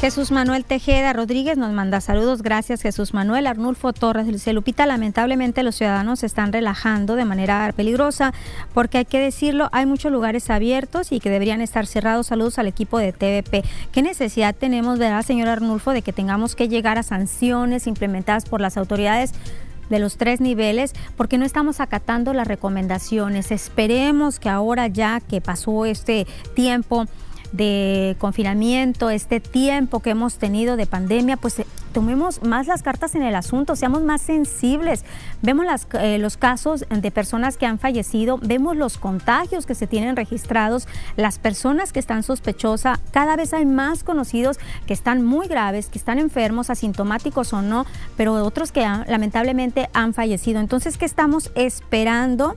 [0.00, 2.40] Jesús Manuel Tejeda Rodríguez nos manda saludos.
[2.40, 3.46] Gracias, Jesús Manuel.
[3.46, 8.32] Arnulfo Torres dice: Lupita, lamentablemente los ciudadanos se están relajando de manera peligrosa
[8.72, 12.28] porque hay que decirlo, hay muchos lugares abiertos y que deberían estar cerrados.
[12.28, 13.62] Saludos al equipo de TVP.
[13.92, 18.62] ¿Qué necesidad tenemos, verdad, señor Arnulfo, de que tengamos que llegar a sanciones implementadas por
[18.62, 19.34] las autoridades?
[19.90, 23.50] de los tres niveles porque no estamos acatando las recomendaciones.
[23.50, 27.06] Esperemos que ahora ya que pasó este tiempo
[27.52, 33.14] de confinamiento, este tiempo que hemos tenido de pandemia, pues eh, tomemos más las cartas
[33.14, 35.04] en el asunto, seamos más sensibles.
[35.42, 40.16] Vemos eh, los casos de personas que han fallecido, vemos los contagios que se tienen
[40.16, 40.86] registrados,
[41.16, 45.98] las personas que están sospechosas, cada vez hay más conocidos que están muy graves, que
[45.98, 47.86] están enfermos, asintomáticos o no,
[48.16, 50.60] pero otros que lamentablemente han fallecido.
[50.60, 52.56] Entonces, ¿qué estamos esperando?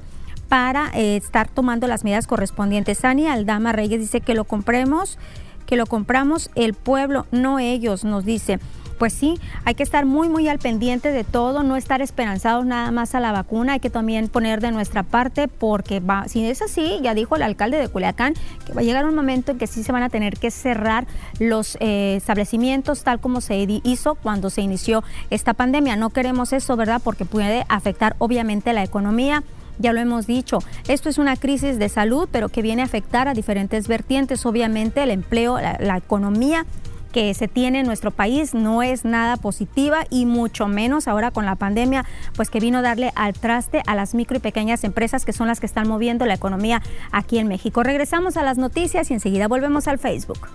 [0.53, 2.99] Para eh, estar tomando las medidas correspondientes.
[2.99, 5.17] Sani Aldama Reyes dice que lo compremos,
[5.65, 8.59] que lo compramos el pueblo, no ellos, nos dice.
[8.99, 12.91] Pues sí, hay que estar muy, muy al pendiente de todo, no estar esperanzados nada
[12.91, 16.61] más a la vacuna, hay que también poner de nuestra parte porque va, si es
[16.61, 18.35] así, ya dijo el alcalde de Culiacán,
[18.67, 21.07] que va a llegar un momento en que sí se van a tener que cerrar
[21.39, 25.95] los eh, establecimientos tal como se hizo cuando se inició esta pandemia.
[25.95, 27.01] No queremos eso, ¿verdad?
[27.03, 29.43] Porque puede afectar obviamente la economía
[29.79, 33.27] ya lo hemos dicho, esto es una crisis de salud, pero que viene a afectar
[33.27, 34.45] a diferentes vertientes.
[34.45, 36.65] Obviamente el empleo, la, economía
[37.11, 41.45] que se tiene en nuestro país no es nada positiva y mucho menos ahora con
[41.45, 42.05] la pandemia,
[42.35, 45.47] pues que vino a darle al traste a las micro y pequeñas empresas que son
[45.47, 46.81] las que están moviendo la economía
[47.11, 47.83] aquí en México.
[47.83, 50.49] Regresamos a las noticias y enseguida volvemos al Facebook.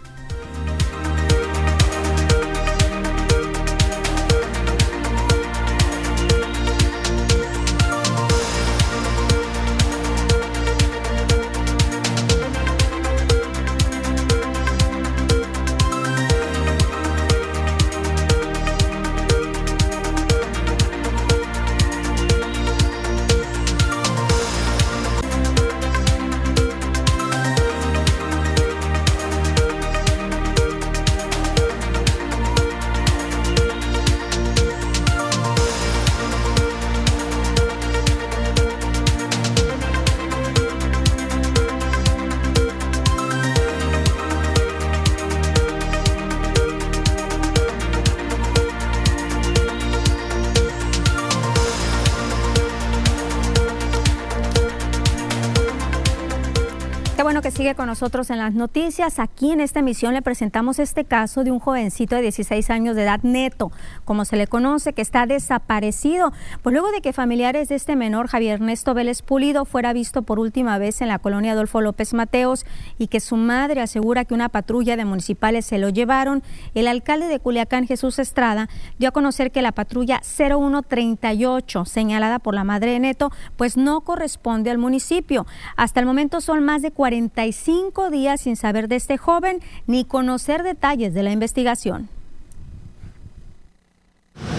[57.59, 59.19] Sigue con nosotros en las noticias.
[59.19, 63.03] Aquí en esta emisión le presentamos este caso de un jovencito de 16 años de
[63.03, 63.73] edad neto,
[64.05, 66.33] como se le conoce, que está desaparecido.
[66.63, 70.39] Pues luego de que familiares de este menor, Javier Ernesto Vélez Pulido, fuera visto por
[70.39, 72.65] última vez en la colonia Adolfo López Mateos
[72.97, 76.45] y que su madre asegura que una patrulla de municipales se lo llevaron,
[76.75, 78.69] el alcalde de Culiacán, Jesús Estrada,
[79.01, 84.03] dio a conocer que la patrulla 0138, señalada por la madre de Neto, pues no
[84.03, 85.45] corresponde al municipio.
[85.77, 90.05] Hasta el momento son más de 40 cinco días sin saber de este joven ni
[90.05, 92.09] conocer detalles de la investigación.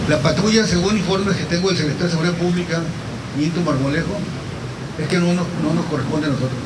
[0.08, 2.82] La patrulla, según informes que tengo del secretario de Seguridad Pública,
[3.38, 4.18] Minto Marmolejo,
[4.98, 6.58] es que no, nos corresponde a nosotros.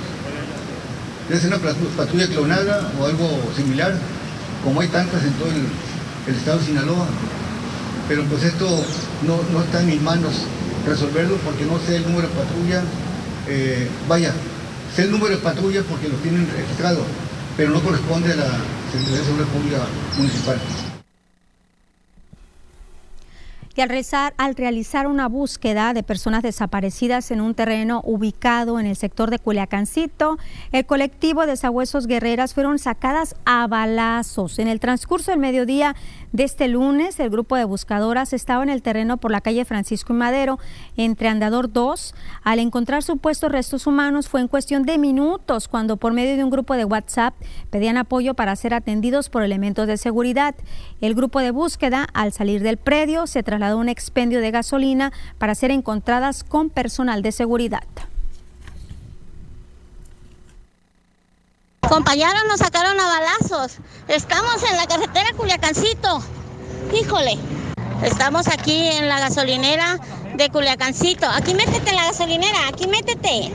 [1.28, 1.58] Ser una
[1.96, 3.94] patrulla clonada o algo similar,
[4.62, 7.06] como hay tantas en todo el, estado de Sinaloa.
[8.08, 8.66] Pero pues esto
[9.26, 10.32] no, está en mis manos
[10.86, 12.82] resolverlo porque no sé el número de patrulla.
[13.46, 14.32] Eh, vaya,
[14.94, 17.00] Sé el número de patrullas porque lo tienen registrado,
[17.56, 18.46] pero no corresponde a la
[18.92, 19.78] Secretaría de Seguridad Pública
[20.16, 20.58] Municipal.
[23.76, 28.86] y al realizar, al realizar una búsqueda de personas desaparecidas en un terreno ubicado en
[28.86, 30.38] el sector de Culiacancito,
[30.70, 34.60] el colectivo de Sabuesos Guerreras fueron sacadas a balazos.
[34.60, 35.96] En el transcurso del mediodía
[36.34, 40.12] de este lunes, el grupo de buscadoras estaba en el terreno por la calle Francisco
[40.12, 40.58] y Madero,
[40.96, 42.12] entre Andador 2.
[42.42, 46.50] Al encontrar supuestos restos humanos fue en cuestión de minutos cuando por medio de un
[46.50, 47.34] grupo de WhatsApp
[47.70, 50.56] pedían apoyo para ser atendidos por elementos de seguridad.
[51.00, 55.54] El grupo de búsqueda, al salir del predio, se trasladó un expendio de gasolina para
[55.54, 57.84] ser encontradas con personal de seguridad.
[61.88, 63.78] Compañeros nos sacaron a balazos.
[64.08, 66.22] Estamos en la carretera Culiacancito.
[66.92, 67.38] Híjole.
[68.02, 69.98] Estamos aquí en la gasolinera
[70.36, 71.26] de Culiacancito.
[71.26, 73.52] Aquí métete en la gasolinera, aquí métete.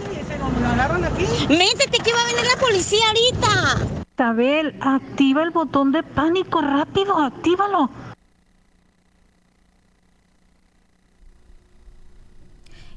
[1.50, 3.78] Métete que iba a venir la policía ahorita.
[4.16, 7.90] Tabel, activa el botón de pánico rápido, actívalo.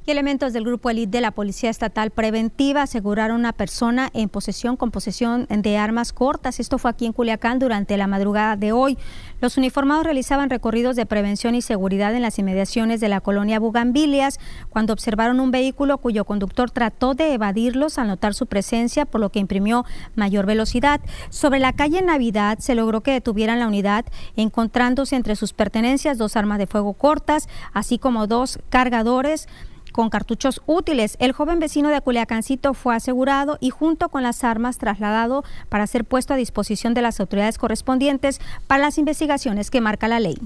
[0.04, 4.76] Elementos del grupo elite de la Policía Estatal Preventiva aseguraron a una persona en posesión
[4.76, 6.58] con posesión de armas cortas.
[6.58, 8.98] Esto fue aquí en Culiacán durante la madrugada de hoy.
[9.40, 14.40] Los uniformados realizaban recorridos de prevención y seguridad en las inmediaciones de la colonia Bugambilias
[14.70, 19.30] cuando observaron un vehículo cuyo conductor trató de evadirlos al notar su presencia, por lo
[19.30, 19.84] que imprimió
[20.16, 21.00] mayor velocidad.
[21.30, 26.34] Sobre la calle Navidad se logró que detuvieran la unidad, encontrándose entre sus pertenencias dos
[26.34, 29.46] armas de fuego cortas, así como dos cargadores
[29.92, 31.16] con cartuchos útiles.
[31.20, 36.04] El joven vecino de Culiacancito fue asegurado y junto con las armas trasladado para ser
[36.04, 40.36] puesto a disposición de las autoridades correspondientes para las investigaciones que marca la ley.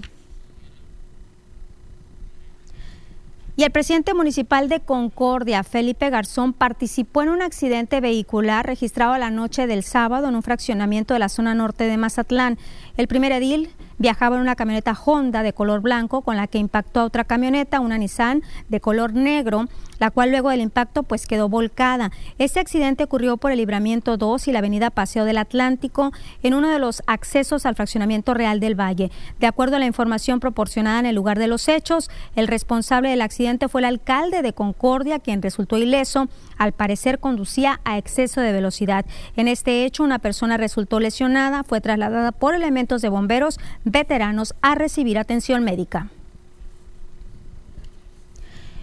[3.58, 9.30] Y el presidente municipal de Concordia, Felipe Garzón, participó en un accidente vehicular registrado la
[9.30, 12.58] noche del sábado en un fraccionamiento de la zona norte de Mazatlán.
[12.98, 17.00] El primer edil viajaba en una camioneta Honda de color blanco con la que impactó
[17.00, 21.48] a otra camioneta, una Nissan de color negro, la cual luego del impacto pues quedó
[21.48, 22.10] volcada.
[22.38, 26.68] Este accidente ocurrió por el libramiento 2 y la avenida Paseo del Atlántico en uno
[26.70, 29.10] de los accesos al fraccionamiento Real del Valle.
[29.40, 33.22] De acuerdo a la información proporcionada en el lugar de los hechos, el responsable del
[33.22, 36.28] accidente fue el alcalde de Concordia, quien resultó ileso.
[36.58, 39.04] Al parecer conducía a exceso de velocidad.
[39.36, 44.74] En este hecho, una persona resultó lesionada, fue trasladada por elementos de bomberos veteranos a
[44.74, 46.10] recibir atención médica.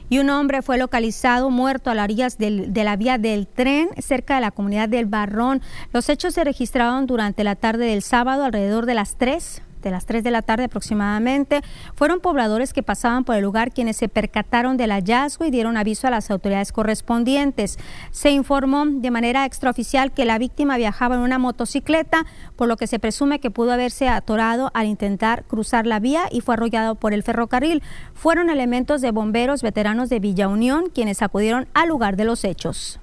[0.09, 4.35] Y un hombre fue localizado muerto a las orillas de la vía del tren cerca
[4.35, 5.61] de la comunidad del Barrón.
[5.91, 10.05] Los hechos se registraron durante la tarde del sábado alrededor de las 3 de las
[10.05, 11.61] 3 de la tarde aproximadamente,
[11.95, 16.07] fueron pobladores que pasaban por el lugar quienes se percataron del hallazgo y dieron aviso
[16.07, 17.77] a las autoridades correspondientes.
[18.11, 22.87] Se informó de manera extraoficial que la víctima viajaba en una motocicleta, por lo que
[22.87, 27.13] se presume que pudo haberse atorado al intentar cruzar la vía y fue arrollado por
[27.13, 27.83] el ferrocarril.
[28.13, 32.99] Fueron elementos de bomberos veteranos de Villa Unión quienes acudieron al lugar de los hechos.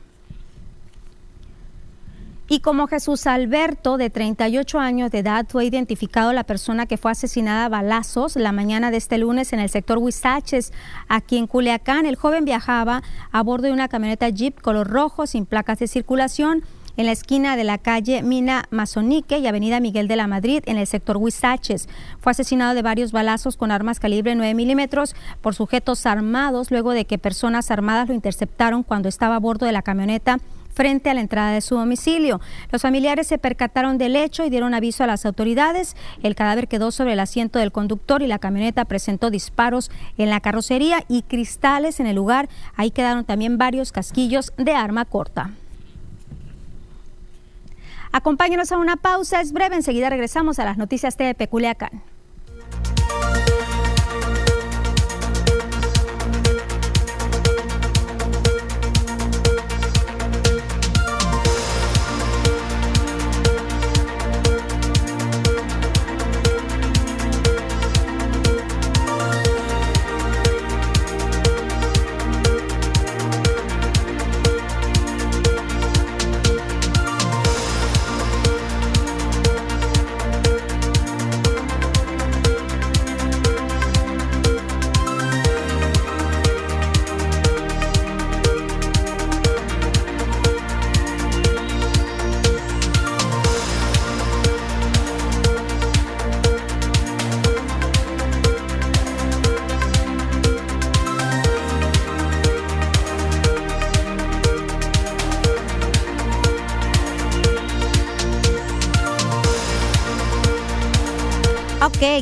[2.53, 7.13] Y como Jesús Alberto, de 38 años de edad, fue identificado la persona que fue
[7.13, 10.73] asesinada a balazos la mañana de este lunes en el sector Huizaches,
[11.07, 12.07] aquí en Culiacán.
[12.07, 16.65] El joven viajaba a bordo de una camioneta Jeep color rojo sin placas de circulación
[16.97, 20.77] en la esquina de la calle Mina Mazonique y Avenida Miguel de la Madrid, en
[20.77, 21.89] el sector Huizaches.
[22.19, 27.05] Fue asesinado de varios balazos con armas calibre 9 milímetros por sujetos armados, luego de
[27.05, 30.41] que personas armadas lo interceptaron cuando estaba a bordo de la camioneta
[30.73, 32.41] frente a la entrada de su domicilio.
[32.71, 35.97] Los familiares se percataron del hecho y dieron aviso a las autoridades.
[36.23, 40.41] El cadáver quedó sobre el asiento del conductor y la camioneta presentó disparos en la
[40.41, 42.49] carrocería y cristales en el lugar.
[42.77, 45.51] Ahí quedaron también varios casquillos de arma corta.
[48.13, 52.03] Acompáñenos a una pausa, es breve, enseguida regresamos a las noticias de Peculiacán.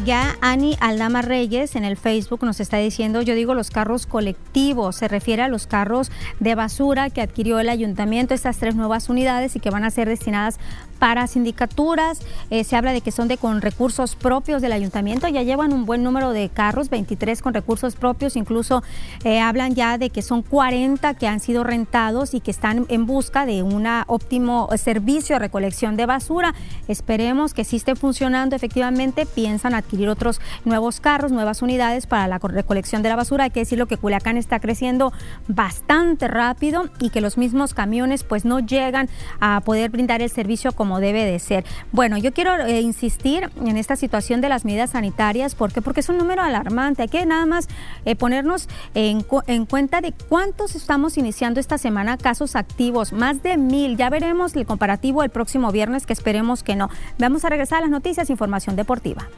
[0.09, 4.96] Ya Ani Aldama Reyes en el Facebook nos está diciendo, yo digo los carros colectivos,
[4.96, 9.54] se refiere a los carros de basura que adquirió el ayuntamiento, estas tres nuevas unidades
[9.54, 10.59] y que van a ser destinadas
[10.99, 12.20] para sindicaturas.
[12.51, 15.28] Eh, se habla de que son de con recursos propios del ayuntamiento.
[15.28, 18.36] Ya llevan un buen número de carros, 23 con recursos propios.
[18.36, 18.82] Incluso
[19.24, 23.07] eh, hablan ya de que son 40 que han sido rentados y que están en
[23.07, 26.55] busca de un óptimo servicio de recolección de basura.
[26.88, 29.26] Esperemos que sí esté funcionando efectivamente.
[29.26, 33.44] Piensan adquirir otros nuevos carros, nuevas unidades para la recolección de la basura.
[33.44, 35.12] Hay que decirlo que Culiacán está creciendo
[35.46, 39.09] bastante rápido y que los mismos camiones pues no llegan
[39.40, 41.64] a poder brindar el servicio como debe de ser.
[41.93, 45.55] Bueno, yo quiero eh, insistir en esta situación de las medidas sanitarias.
[45.55, 45.72] ¿Por?
[45.82, 47.03] Porque es un número alarmante.
[47.03, 47.68] Hay que nada más
[48.05, 53.12] eh, ponernos en, en cuenta de cuántos estamos iniciando esta semana casos activos.
[53.12, 53.97] Más de mil.
[53.97, 56.89] Ya veremos el comparativo el próximo viernes, que esperemos que no.
[57.18, 59.28] Vamos a regresar a las noticias, información deportiva.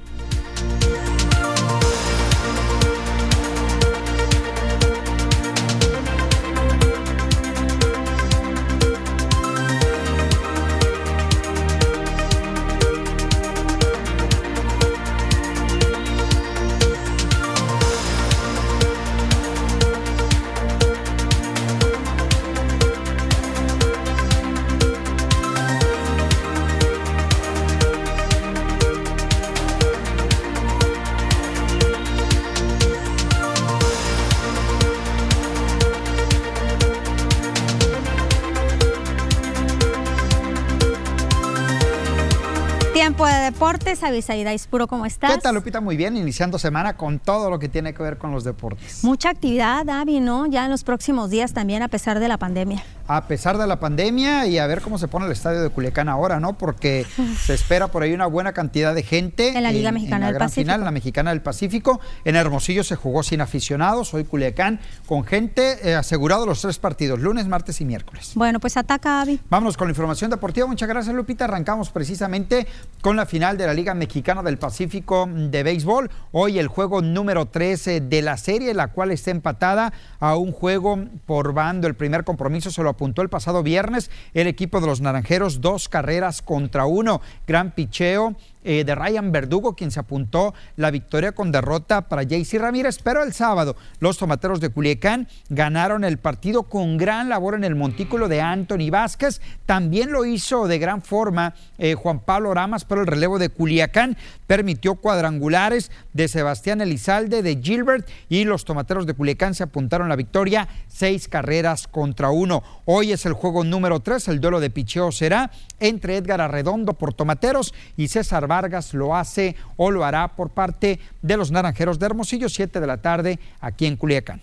[43.61, 44.03] Deportes.
[44.03, 45.35] Avisaida Ispuro, ¿cómo estás?
[45.35, 45.83] ¿Qué tal, Lupita?
[45.83, 49.05] Muy bien, iniciando semana con todo lo que tiene que ver con los deportes.
[49.05, 50.47] Mucha actividad, Avi, ¿no?
[50.47, 52.83] Ya en los próximos días también, a pesar de la pandemia.
[53.07, 56.09] A pesar de la pandemia y a ver cómo se pone el estadio de Culiacán
[56.09, 56.57] ahora, ¿no?
[56.57, 57.05] Porque
[57.39, 59.49] se espera por ahí una buena cantidad de gente.
[59.49, 60.65] En la Liga Mexicana en la del Pacífico.
[60.65, 62.01] Final, la Mexicana del Pacífico.
[62.25, 64.15] En Hermosillo se jugó sin aficionados.
[64.15, 68.33] Hoy Culiacán con gente eh, asegurado los tres partidos, lunes, martes y miércoles.
[68.37, 69.39] Bueno, pues ataca, Avi.
[69.51, 70.67] Vámonos con la información deportiva.
[70.67, 71.45] Muchas gracias, Lupita.
[71.45, 72.67] Arrancamos precisamente
[73.03, 76.11] con la final de la Liga Mexicana del Pacífico de Béisbol.
[76.31, 80.99] Hoy el juego número 13 de la serie, la cual está empatada a un juego
[81.27, 81.89] por bando.
[81.89, 85.89] El primer compromiso se lo apuntó el pasado viernes el equipo de los Naranjeros, dos
[85.89, 87.21] carreras contra uno.
[87.47, 92.59] Gran picheo eh, de Ryan Verdugo, quien se apuntó la victoria con derrota para JC
[92.59, 92.99] Ramírez.
[93.03, 97.75] Pero el sábado, los tomateros de Culiacán ganaron el partido con gran labor en el
[97.75, 99.41] montículo de Anthony Vázquez.
[99.65, 104.17] También lo hizo de gran forma eh, Juan Pablo Ramas, pero el relevo de Culiacán
[104.47, 110.17] permitió cuadrangulares de Sebastián Elizalde, de Gilbert y los tomateros de Culiacán se apuntaron la
[110.17, 112.63] victoria, seis carreras contra uno.
[112.85, 117.15] Hoy es el juego número tres, el duelo de picheo será entre Edgar Arredondo por
[117.15, 122.07] tomateros y César Vargas lo hace o lo hará por parte de los Naranjeros de
[122.07, 124.43] Hermosillo, 7 de la tarde aquí en Culiacán.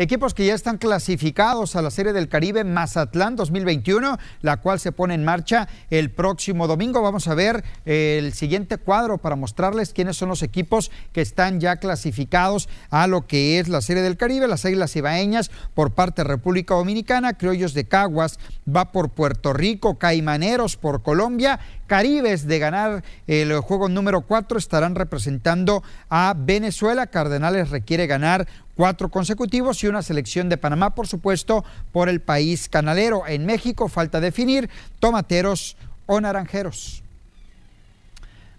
[0.00, 4.92] Equipos que ya están clasificados a la Serie del Caribe Mazatlán 2021, la cual se
[4.92, 7.02] pone en marcha el próximo domingo.
[7.02, 11.78] Vamos a ver el siguiente cuadro para mostrarles quiénes son los equipos que están ya
[11.78, 14.46] clasificados a lo que es la Serie del Caribe.
[14.46, 18.38] Las Águilas Ibaeñas por parte de República Dominicana, Criollos de Caguas
[18.68, 24.94] va por Puerto Rico, Caimaneros por Colombia Caribes de ganar el juego número 4 estarán
[24.94, 27.06] representando a Venezuela.
[27.06, 28.46] Cardenales requiere ganar
[28.78, 33.26] cuatro consecutivos y una selección de Panamá, por supuesto, por el país canalero.
[33.26, 34.70] En México falta definir
[35.00, 35.76] tomateros
[36.06, 37.02] o naranjeros.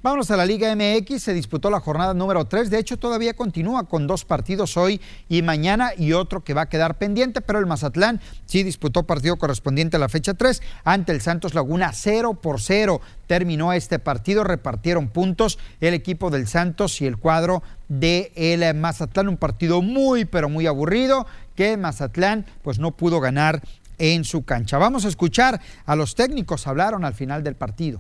[0.04, 3.84] Vámonos a la Liga MX, se disputó la jornada número 3, de hecho todavía continúa
[3.84, 7.66] con dos partidos hoy y mañana y otro que va a quedar pendiente, pero el
[7.66, 12.62] Mazatlán sí disputó partido correspondiente a la fecha 3 ante el Santos Laguna 0 por
[12.62, 13.02] 0.
[13.28, 19.28] Terminó este partido, repartieron puntos el equipo del Santos y el cuadro de el Mazatlán,
[19.28, 21.26] un partido muy pero muy aburrido
[21.56, 23.62] que Mazatlán pues no pudo ganar
[23.98, 24.78] en su cancha.
[24.78, 28.00] Vamos a escuchar a los técnicos, hablaron al final del partido.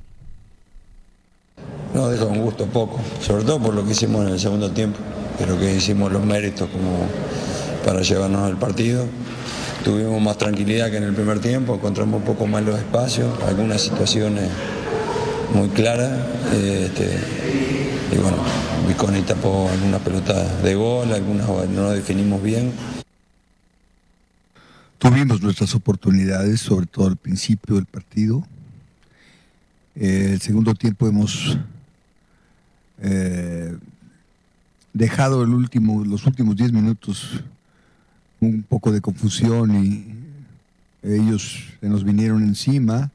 [1.94, 5.00] No, deja un gusto poco, sobre todo por lo que hicimos en el segundo tiempo.
[5.38, 7.06] Creo que hicimos los méritos como
[7.86, 9.06] para llevarnos al partido.
[9.84, 13.82] Tuvimos más tranquilidad que en el primer tiempo, encontramos un poco más los espacios, algunas
[13.82, 14.50] situaciones
[15.54, 16.12] muy claras.
[16.54, 17.18] Este,
[18.12, 18.38] y bueno,
[18.90, 22.74] Viconi tapó algunas pelotas de gol, algunas no definimos bien.
[24.98, 28.44] Tuvimos nuestras oportunidades, sobre todo al principio del partido.
[29.94, 31.56] El segundo tiempo hemos
[32.98, 33.78] eh,
[34.92, 37.44] dejado el último, los últimos 10 minutos
[38.40, 40.16] un poco de confusión y
[41.04, 43.12] ellos se nos vinieron encima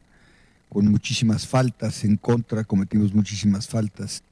[0.69, 4.23] con muchísimas faltas en contra, cometimos muchísimas faltas.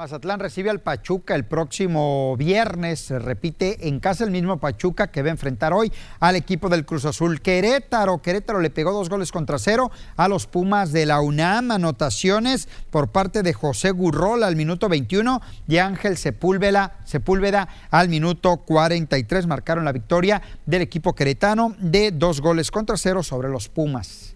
[0.00, 3.00] Mazatlán recibe al Pachuca el próximo viernes.
[3.00, 6.86] Se repite en casa el mismo Pachuca que va a enfrentar hoy al equipo del
[6.86, 7.42] Cruz Azul.
[7.42, 11.70] Querétaro, Querétaro le pegó dos goles contra cero a los Pumas de la UNAM.
[11.70, 18.56] Anotaciones por parte de José Gurrola al minuto 21 y Ángel Sepúlveda, Sepúlveda al minuto
[18.56, 19.46] 43.
[19.46, 24.34] Marcaron la victoria del equipo queretano de dos goles contra cero sobre los Pumas.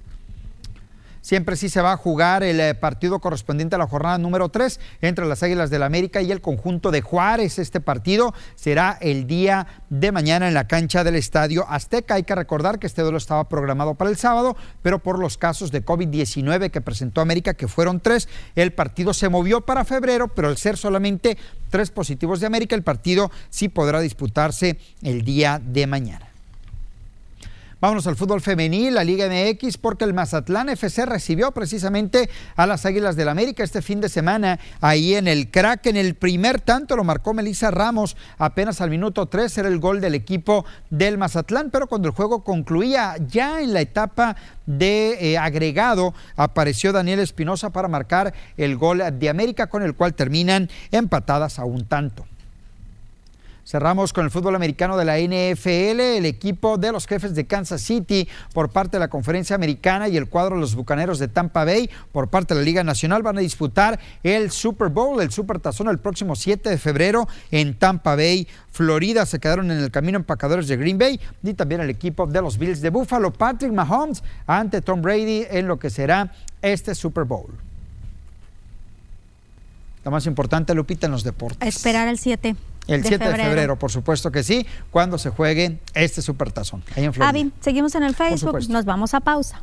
[1.24, 4.78] Siempre sí se va a jugar el eh, partido correspondiente a la jornada número 3
[5.00, 7.58] entre las Águilas del la América y el conjunto de Juárez.
[7.58, 12.16] Este partido será el día de mañana en la cancha del Estadio Azteca.
[12.16, 15.72] Hay que recordar que este duelo estaba programado para el sábado, pero por los casos
[15.72, 20.48] de COVID-19 que presentó América, que fueron tres, el partido se movió para febrero, pero
[20.48, 21.38] al ser solamente
[21.70, 26.33] tres positivos de América, el partido sí podrá disputarse el día de mañana.
[27.84, 32.86] Vámonos al fútbol femenil, la Liga MX, porque el Mazatlán FC recibió precisamente a las
[32.86, 35.84] Águilas del América este fin de semana ahí en el crack.
[35.84, 40.00] En el primer tanto lo marcó Melissa Ramos, apenas al minuto 3 era el gol
[40.00, 45.36] del equipo del Mazatlán, pero cuando el juego concluía ya en la etapa de eh,
[45.36, 51.58] agregado apareció Daniel Espinosa para marcar el gol de América con el cual terminan empatadas
[51.58, 52.24] a un tanto.
[53.66, 57.80] Cerramos con el fútbol americano de la NFL, el equipo de los jefes de Kansas
[57.80, 61.64] City por parte de la conferencia americana y el cuadro de los Bucaneros de Tampa
[61.64, 65.60] Bay por parte de la Liga Nacional van a disputar el Super Bowl, el Super
[65.60, 69.24] Tazón el próximo 7 de febrero en Tampa Bay, Florida.
[69.24, 72.58] Se quedaron en el camino empacadores de Green Bay y también el equipo de los
[72.58, 77.54] Bills de Buffalo, Patrick Mahomes ante Tom Brady en lo que será este Super Bowl.
[80.04, 81.66] Lo más importante, Lupita, en los deportes.
[81.66, 82.54] esperar el 7.
[82.86, 86.82] El 7 de febrero, por supuesto que sí, cuando se juegue este supertazón.
[86.96, 87.50] Ahí en Florida.
[87.60, 89.62] Seguimos en el Facebook, nos vamos a pausa.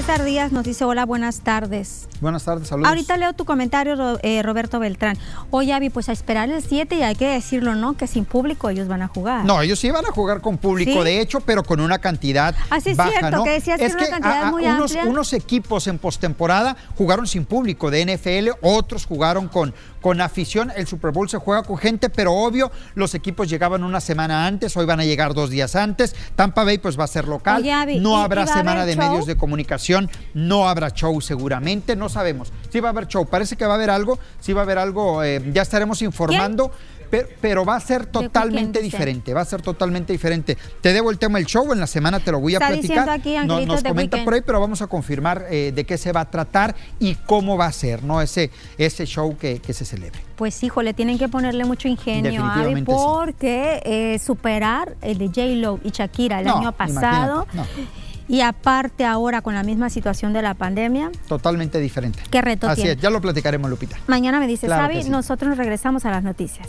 [0.00, 2.08] César Díaz nos dice, hola, buenas tardes.
[2.22, 2.88] Buenas tardes, saludos.
[2.88, 5.18] Ahorita leo tu comentario, eh, Roberto Beltrán.
[5.50, 7.98] Oye, Avi, pues a esperar el 7 y hay que decirlo, ¿no?
[7.98, 9.44] Que sin público ellos van a jugar.
[9.44, 12.94] No, ellos sí van a jugar con público, de hecho, pero con una cantidad Así
[12.96, 15.04] ah, es cierto, que decías es que, una cantidad muy unos, amplia.
[15.04, 20.72] unos equipos en postemporada jugaron sin público de NFL, otros jugaron con, con afición.
[20.74, 24.76] El Super Bowl se juega con gente, pero obvio, los equipos llegaban una semana antes,
[24.76, 26.14] hoy van a llegar dos días antes.
[26.36, 27.64] Tampa Bay pues va a ser local.
[28.00, 32.52] no habrá semana de medios de comunicación, no habrá show seguramente, no sabemos.
[32.70, 34.78] Sí va a haber show, parece que va a haber algo, sí va a haber
[34.78, 36.72] algo, eh, ya estaremos informando.
[37.10, 40.56] Pero, va a ser totalmente diferente, va a ser totalmente diferente.
[40.80, 43.08] Te debo el tema del show, en la semana te lo voy a platicar.
[43.10, 46.20] Aquí, no, nos comenta por ahí, pero vamos a confirmar eh, de qué se va
[46.20, 48.20] a tratar y cómo va a ser, ¿no?
[48.20, 50.20] Ese, ese show que, se celebre.
[50.36, 55.90] Pues híjole, tienen que ponerle mucho ingenio, Avi, porque eh, superar el de J-Lo y
[55.90, 57.46] Shakira el año pasado.
[58.28, 61.10] Y aparte ahora con la misma situación de la pandemia.
[61.26, 62.20] Totalmente diferente.
[62.30, 62.92] ¿Qué reto Así tiene?
[62.92, 63.96] es, ya lo platicaremos, Lupita.
[64.06, 66.68] Mañana me dices, claro nosotros regresamos a las noticias.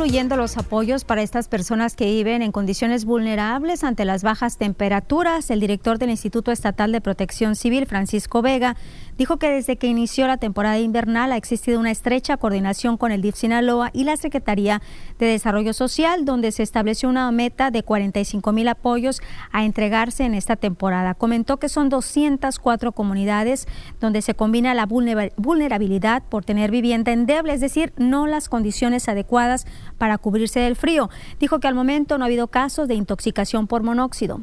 [0.00, 4.56] Están fluyendo los apoyos para estas personas que viven en condiciones vulnerables ante las bajas
[4.56, 5.50] temperaturas.
[5.50, 8.76] El director del Instituto Estatal de Protección Civil, Francisco Vega,
[9.20, 13.20] Dijo que desde que inició la temporada invernal ha existido una estrecha coordinación con el
[13.20, 14.80] DIF Sinaloa y la Secretaría
[15.18, 19.20] de Desarrollo Social, donde se estableció una meta de 45 mil apoyos
[19.52, 21.12] a entregarse en esta temporada.
[21.12, 23.68] Comentó que son 204 comunidades
[24.00, 29.66] donde se combina la vulnerabilidad por tener vivienda endeble, es decir, no las condiciones adecuadas
[30.00, 31.10] para cubrirse del frío.
[31.38, 34.40] Dijo que al momento no ha habido casos de intoxicación por monóxido.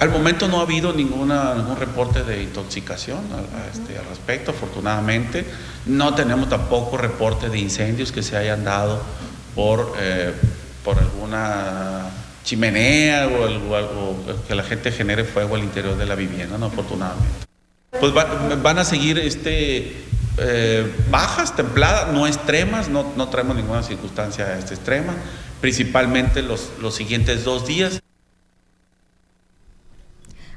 [0.00, 1.30] Al momento no ha habido ningún
[1.78, 3.20] reporte de intoxicación
[3.72, 5.46] este, al respecto, afortunadamente.
[5.86, 9.00] No tenemos tampoco reporte de incendios que se hayan dado
[9.54, 10.34] por, eh,
[10.84, 12.10] por alguna
[12.44, 13.46] chimenea o,
[13.76, 14.16] algo,
[14.46, 17.46] que la gente genere fuego al interior de la vivienda, no afortunadamente.
[17.98, 20.04] Pues van a seguir este,
[20.40, 25.14] eh, bajas, templadas, no extremas, no, no traemos ninguna circunstancia este, extrema,
[25.60, 28.00] principalmente los, los siguientes dos días.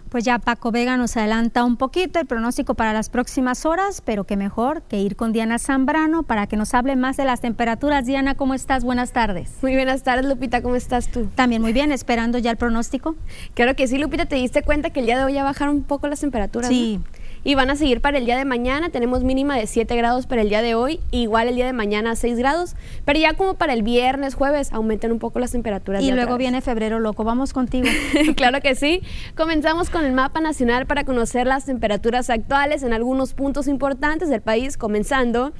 [0.10, 4.26] Pues ya Paco Vega nos adelanta un poquito el pronóstico para las próximas horas, pero
[4.26, 8.06] qué mejor que ir con Diana Zambrano para que nos hable más de las temperaturas.
[8.06, 8.84] Diana, ¿cómo estás?
[8.84, 9.52] Buenas tardes.
[9.62, 11.30] Muy buenas tardes, Lupita, ¿cómo estás tú?
[11.34, 13.16] También muy bien, esperando ya el pronóstico.
[13.54, 15.84] Claro que sí, Lupita, ¿te diste cuenta que el día de hoy ya bajaron un
[15.84, 16.68] poco las temperaturas?
[16.68, 17.00] Sí
[17.44, 18.89] y van a seguir para el día de mañana.
[18.89, 22.16] Tenemos mínima de 7 grados para el día de hoy, igual el día de mañana
[22.16, 22.76] 6 grados,
[23.06, 26.04] pero ya como para el viernes, jueves, aumentan un poco las temperaturas.
[26.04, 27.88] Y luego viene febrero loco, vamos contigo.
[28.36, 29.02] claro que sí.
[29.36, 34.42] Comenzamos con el mapa nacional para conocer las temperaturas actuales en algunos puntos importantes del
[34.42, 35.54] país, comenzando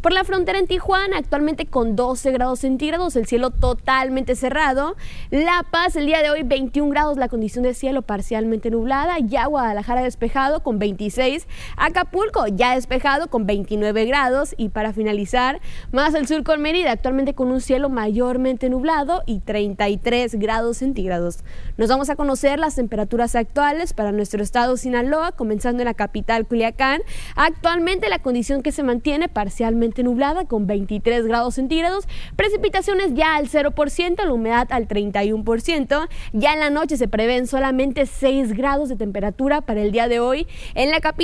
[0.00, 4.96] por la frontera en Tijuana, actualmente con 12 grados centígrados, el cielo totalmente cerrado.
[5.30, 9.18] La Paz, el día de hoy 21 grados, la condición de cielo parcialmente nublada.
[9.18, 11.27] Ya Guadalajara despejado con 26.
[11.76, 14.54] Acapulco ya despejado con 29 grados.
[14.56, 15.60] Y para finalizar,
[15.92, 21.44] más al sur con Mérida, actualmente con un cielo mayormente nublado y 33 grados centígrados.
[21.76, 26.46] Nos vamos a conocer las temperaturas actuales para nuestro estado Sinaloa, comenzando en la capital
[26.46, 27.02] Culiacán.
[27.36, 32.06] Actualmente la condición que se mantiene parcialmente nublada con 23 grados centígrados,
[32.36, 36.08] precipitaciones ya al 0%, la humedad al 31%.
[36.32, 40.20] Ya en la noche se prevén solamente 6 grados de temperatura para el día de
[40.20, 41.17] hoy en la capital,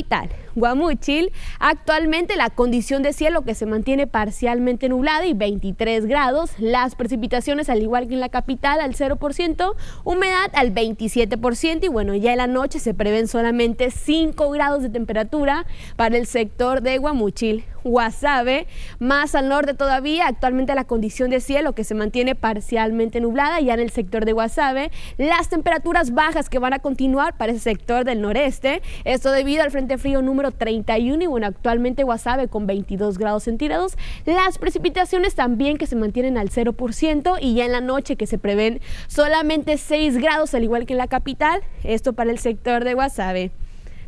[0.54, 1.32] Guamuchil.
[1.58, 6.52] Actualmente la condición de cielo que se mantiene parcialmente nublada y 23 grados.
[6.58, 9.74] Las precipitaciones, al igual que en la capital, al 0%,
[10.04, 14.90] humedad al 27% y bueno, ya en la noche se prevén solamente 5 grados de
[14.90, 15.66] temperatura
[15.96, 17.64] para el sector de Guamuchil.
[17.84, 18.66] Guasave.
[18.98, 23.74] Más al norte todavía, actualmente la condición de cielo que se mantiene parcialmente nublada ya
[23.74, 24.90] en el sector de Guasave.
[25.18, 28.80] Las temperaturas bajas que van a continuar para ese sector del noreste.
[29.04, 33.96] Esto debido al Frente Frío número 31 y bueno, actualmente Guasave con 22 grados centígrados.
[34.24, 38.38] Las precipitaciones también que se mantienen al 0% y ya en la noche que se
[38.38, 41.60] prevén solamente 6 grados al igual que en la capital.
[41.82, 43.52] Esto para el sector de Guasave.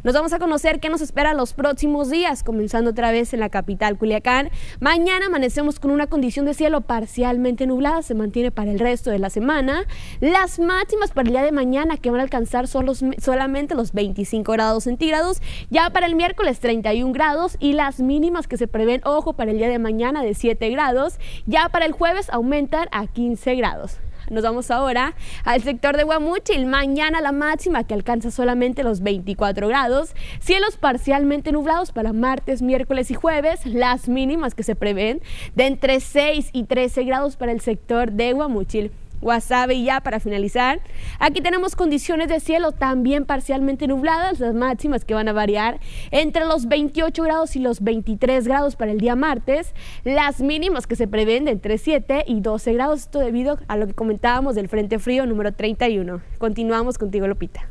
[0.03, 3.49] Nos vamos a conocer qué nos espera los próximos días, comenzando otra vez en la
[3.49, 4.51] capital Culiacán.
[4.79, 9.19] Mañana amanecemos con una condición de cielo parcialmente nublada, se mantiene para el resto de
[9.19, 9.85] la semana.
[10.21, 12.87] Las máximas para el día de mañana que van a alcanzar son
[13.19, 15.41] solamente los 25 grados centígrados,
[15.71, 19.59] ya para el miércoles 31 grados y las mínimas que se prevén, ojo, para el
[19.59, 23.99] día de mañana de 7 grados, ya para el jueves aumentan a 15 grados.
[24.31, 25.15] Nos vamos ahora
[25.45, 26.67] al sector de Guamuchil.
[26.67, 30.15] Mañana la máxima que alcanza solamente los 24 grados.
[30.41, 33.65] Cielos parcialmente nublados para martes, miércoles y jueves.
[33.65, 35.23] Las mínimas que se prevén
[35.55, 38.91] de entre 6 y 13 grados para el sector de Guamuchil.
[39.27, 40.81] Guasave y ya para finalizar.
[41.19, 45.81] Aquí tenemos condiciones de cielo también parcialmente nubladas, las máximas que van a variar
[46.13, 49.75] entre los 28 grados y los 23 grados para el día martes,
[50.05, 53.89] las mínimas que se prevén de entre 7 y 12 grados, esto debido a lo
[53.89, 56.21] que comentábamos del Frente Frío número 31.
[56.39, 57.69] Continuamos contigo, Lupita.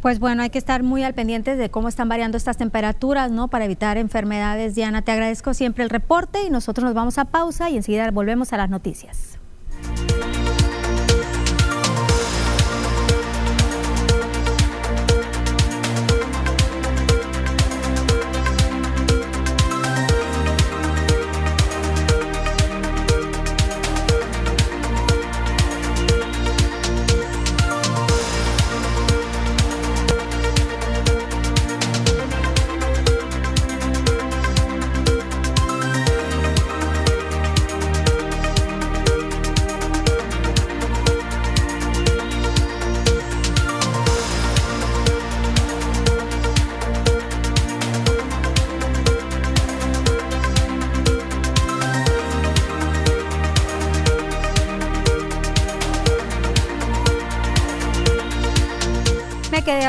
[0.00, 3.48] Pues bueno, hay que estar muy al pendiente de cómo están variando estas temperaturas, ¿no?
[3.48, 4.76] Para evitar enfermedades.
[4.76, 8.52] Diana, te agradezco siempre el reporte y nosotros nos vamos a pausa y enseguida volvemos
[8.52, 9.40] a las noticias.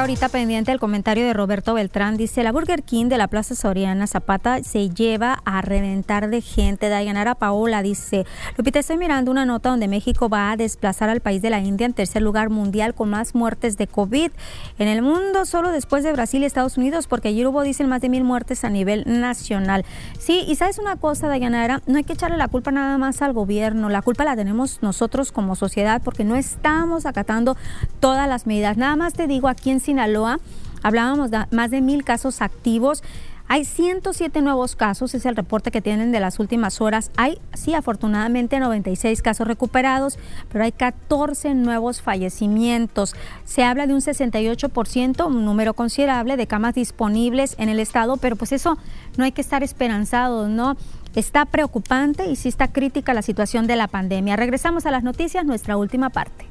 [0.08, 2.16] Ahorita pendiente del comentario de Roberto Beltrán.
[2.16, 6.88] Dice, la Burger King de la Plaza Soriana Zapata se lleva a reventar de gente.
[6.88, 11.42] Dayanara Paola dice, Lupita, estoy mirando una nota donde México va a desplazar al país
[11.42, 14.32] de la India en tercer lugar mundial con más muertes de COVID
[14.80, 18.00] en el mundo, solo después de Brasil y Estados Unidos, porque ayer hubo, dicen, más
[18.00, 19.84] de mil muertes a nivel nacional.
[20.20, 23.34] Sí, y sabes una cosa, Dayanara, no hay que echarle la culpa nada más al
[23.34, 27.58] gobierno, la culpa la tenemos nosotros como sociedad porque no estamos acatando
[28.00, 28.78] todas las medidas.
[28.78, 33.04] Nada más te digo, aquí en Sinaloa hablábamos de más de mil casos activos.
[33.50, 37.12] Hay 107 nuevos casos, es el reporte que tienen de las últimas horas.
[37.16, 40.20] Hay, sí, afortunadamente 96 casos recuperados,
[40.52, 43.16] pero hay 14 nuevos fallecimientos.
[43.46, 48.36] Se habla de un 68%, un número considerable de camas disponibles en el estado, pero
[48.36, 48.78] pues eso
[49.16, 50.76] no hay que estar esperanzados, ¿no?
[51.16, 54.36] Está preocupante y sí está crítica la situación de la pandemia.
[54.36, 56.47] Regresamos a las noticias, nuestra última parte.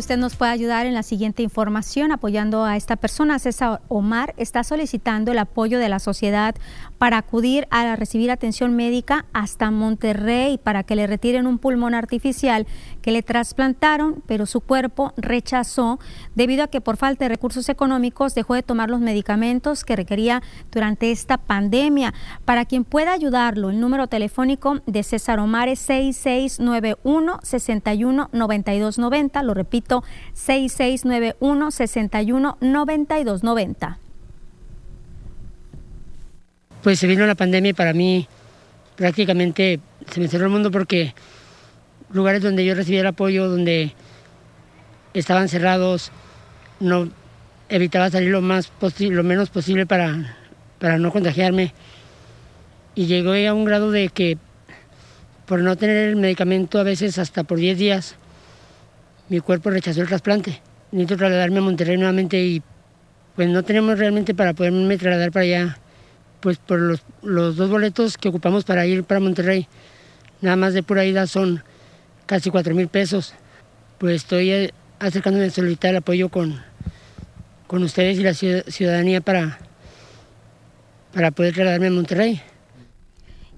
[0.00, 3.38] Usted nos pueda ayudar en la siguiente información apoyando a esta persona.
[3.38, 6.54] César Omar está solicitando el apoyo de la sociedad
[6.98, 12.66] para acudir a recibir atención médica hasta Monterrey para que le retiren un pulmón artificial
[13.02, 15.98] que le trasplantaron, pero su cuerpo rechazó
[16.34, 20.42] debido a que por falta de recursos económicos dejó de tomar los medicamentos que requería
[20.70, 22.14] durante esta pandemia.
[22.44, 29.87] Para quien pueda ayudarlo, el número telefónico de César Omar es 6691 619290 Lo repito,
[30.34, 33.98] 6691 619290
[36.82, 38.26] Pues se vino la pandemia y para mí
[38.96, 39.80] prácticamente
[40.10, 41.14] se me cerró el mundo porque
[42.10, 43.92] lugares donde yo recibía el apoyo, donde
[45.14, 46.10] estaban cerrados,
[46.80, 47.08] no
[47.68, 50.36] evitaba salir lo más lo menos posible para,
[50.78, 51.72] para no contagiarme.
[52.94, 54.38] Y llegué a un grado de que
[55.46, 58.16] por no tener el medicamento a veces hasta por 10 días,
[59.28, 60.60] mi cuerpo rechazó el trasplante.
[60.90, 62.62] Necesito trasladarme a Monterrey nuevamente y
[63.36, 65.78] pues no tenemos realmente para poderme trasladar para allá,
[66.40, 69.68] pues por los, los dos boletos que ocupamos para ir para Monterrey,
[70.40, 71.62] nada más de pura ida son
[72.26, 73.34] casi cuatro mil pesos.
[73.98, 76.60] Pues estoy eh, acercándome a solicitar el apoyo con,
[77.66, 79.58] con ustedes y la ciudadanía para,
[81.12, 82.42] para poder trasladarme a Monterrey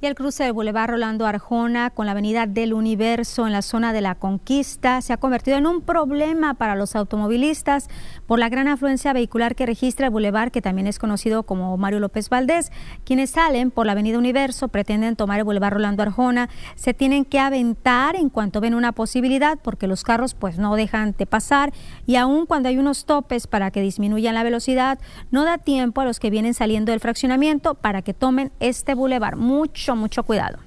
[0.03, 3.93] y el cruce del Boulevard Rolando Arjona con la Avenida del Universo en la zona
[3.93, 7.89] de la Conquista se ha convertido en un problema para los automovilistas
[8.27, 12.01] por la gran afluencia vehicular que registra el Boulevard, que también es conocido como Mario
[12.01, 12.73] López Valdés.
[13.05, 17.39] Quienes salen por la Avenida Universo pretenden tomar el Boulevard Rolando Arjona, se tienen que
[17.39, 21.75] aventar en cuanto ven una posibilidad porque los carros pues no dejan de pasar
[22.07, 24.99] y aun cuando hay unos topes para que disminuyan la velocidad,
[25.31, 29.37] no da tiempo a los que vienen saliendo del fraccionamiento para que tomen este Boulevard.
[29.37, 30.59] Mucho mucho, cuidado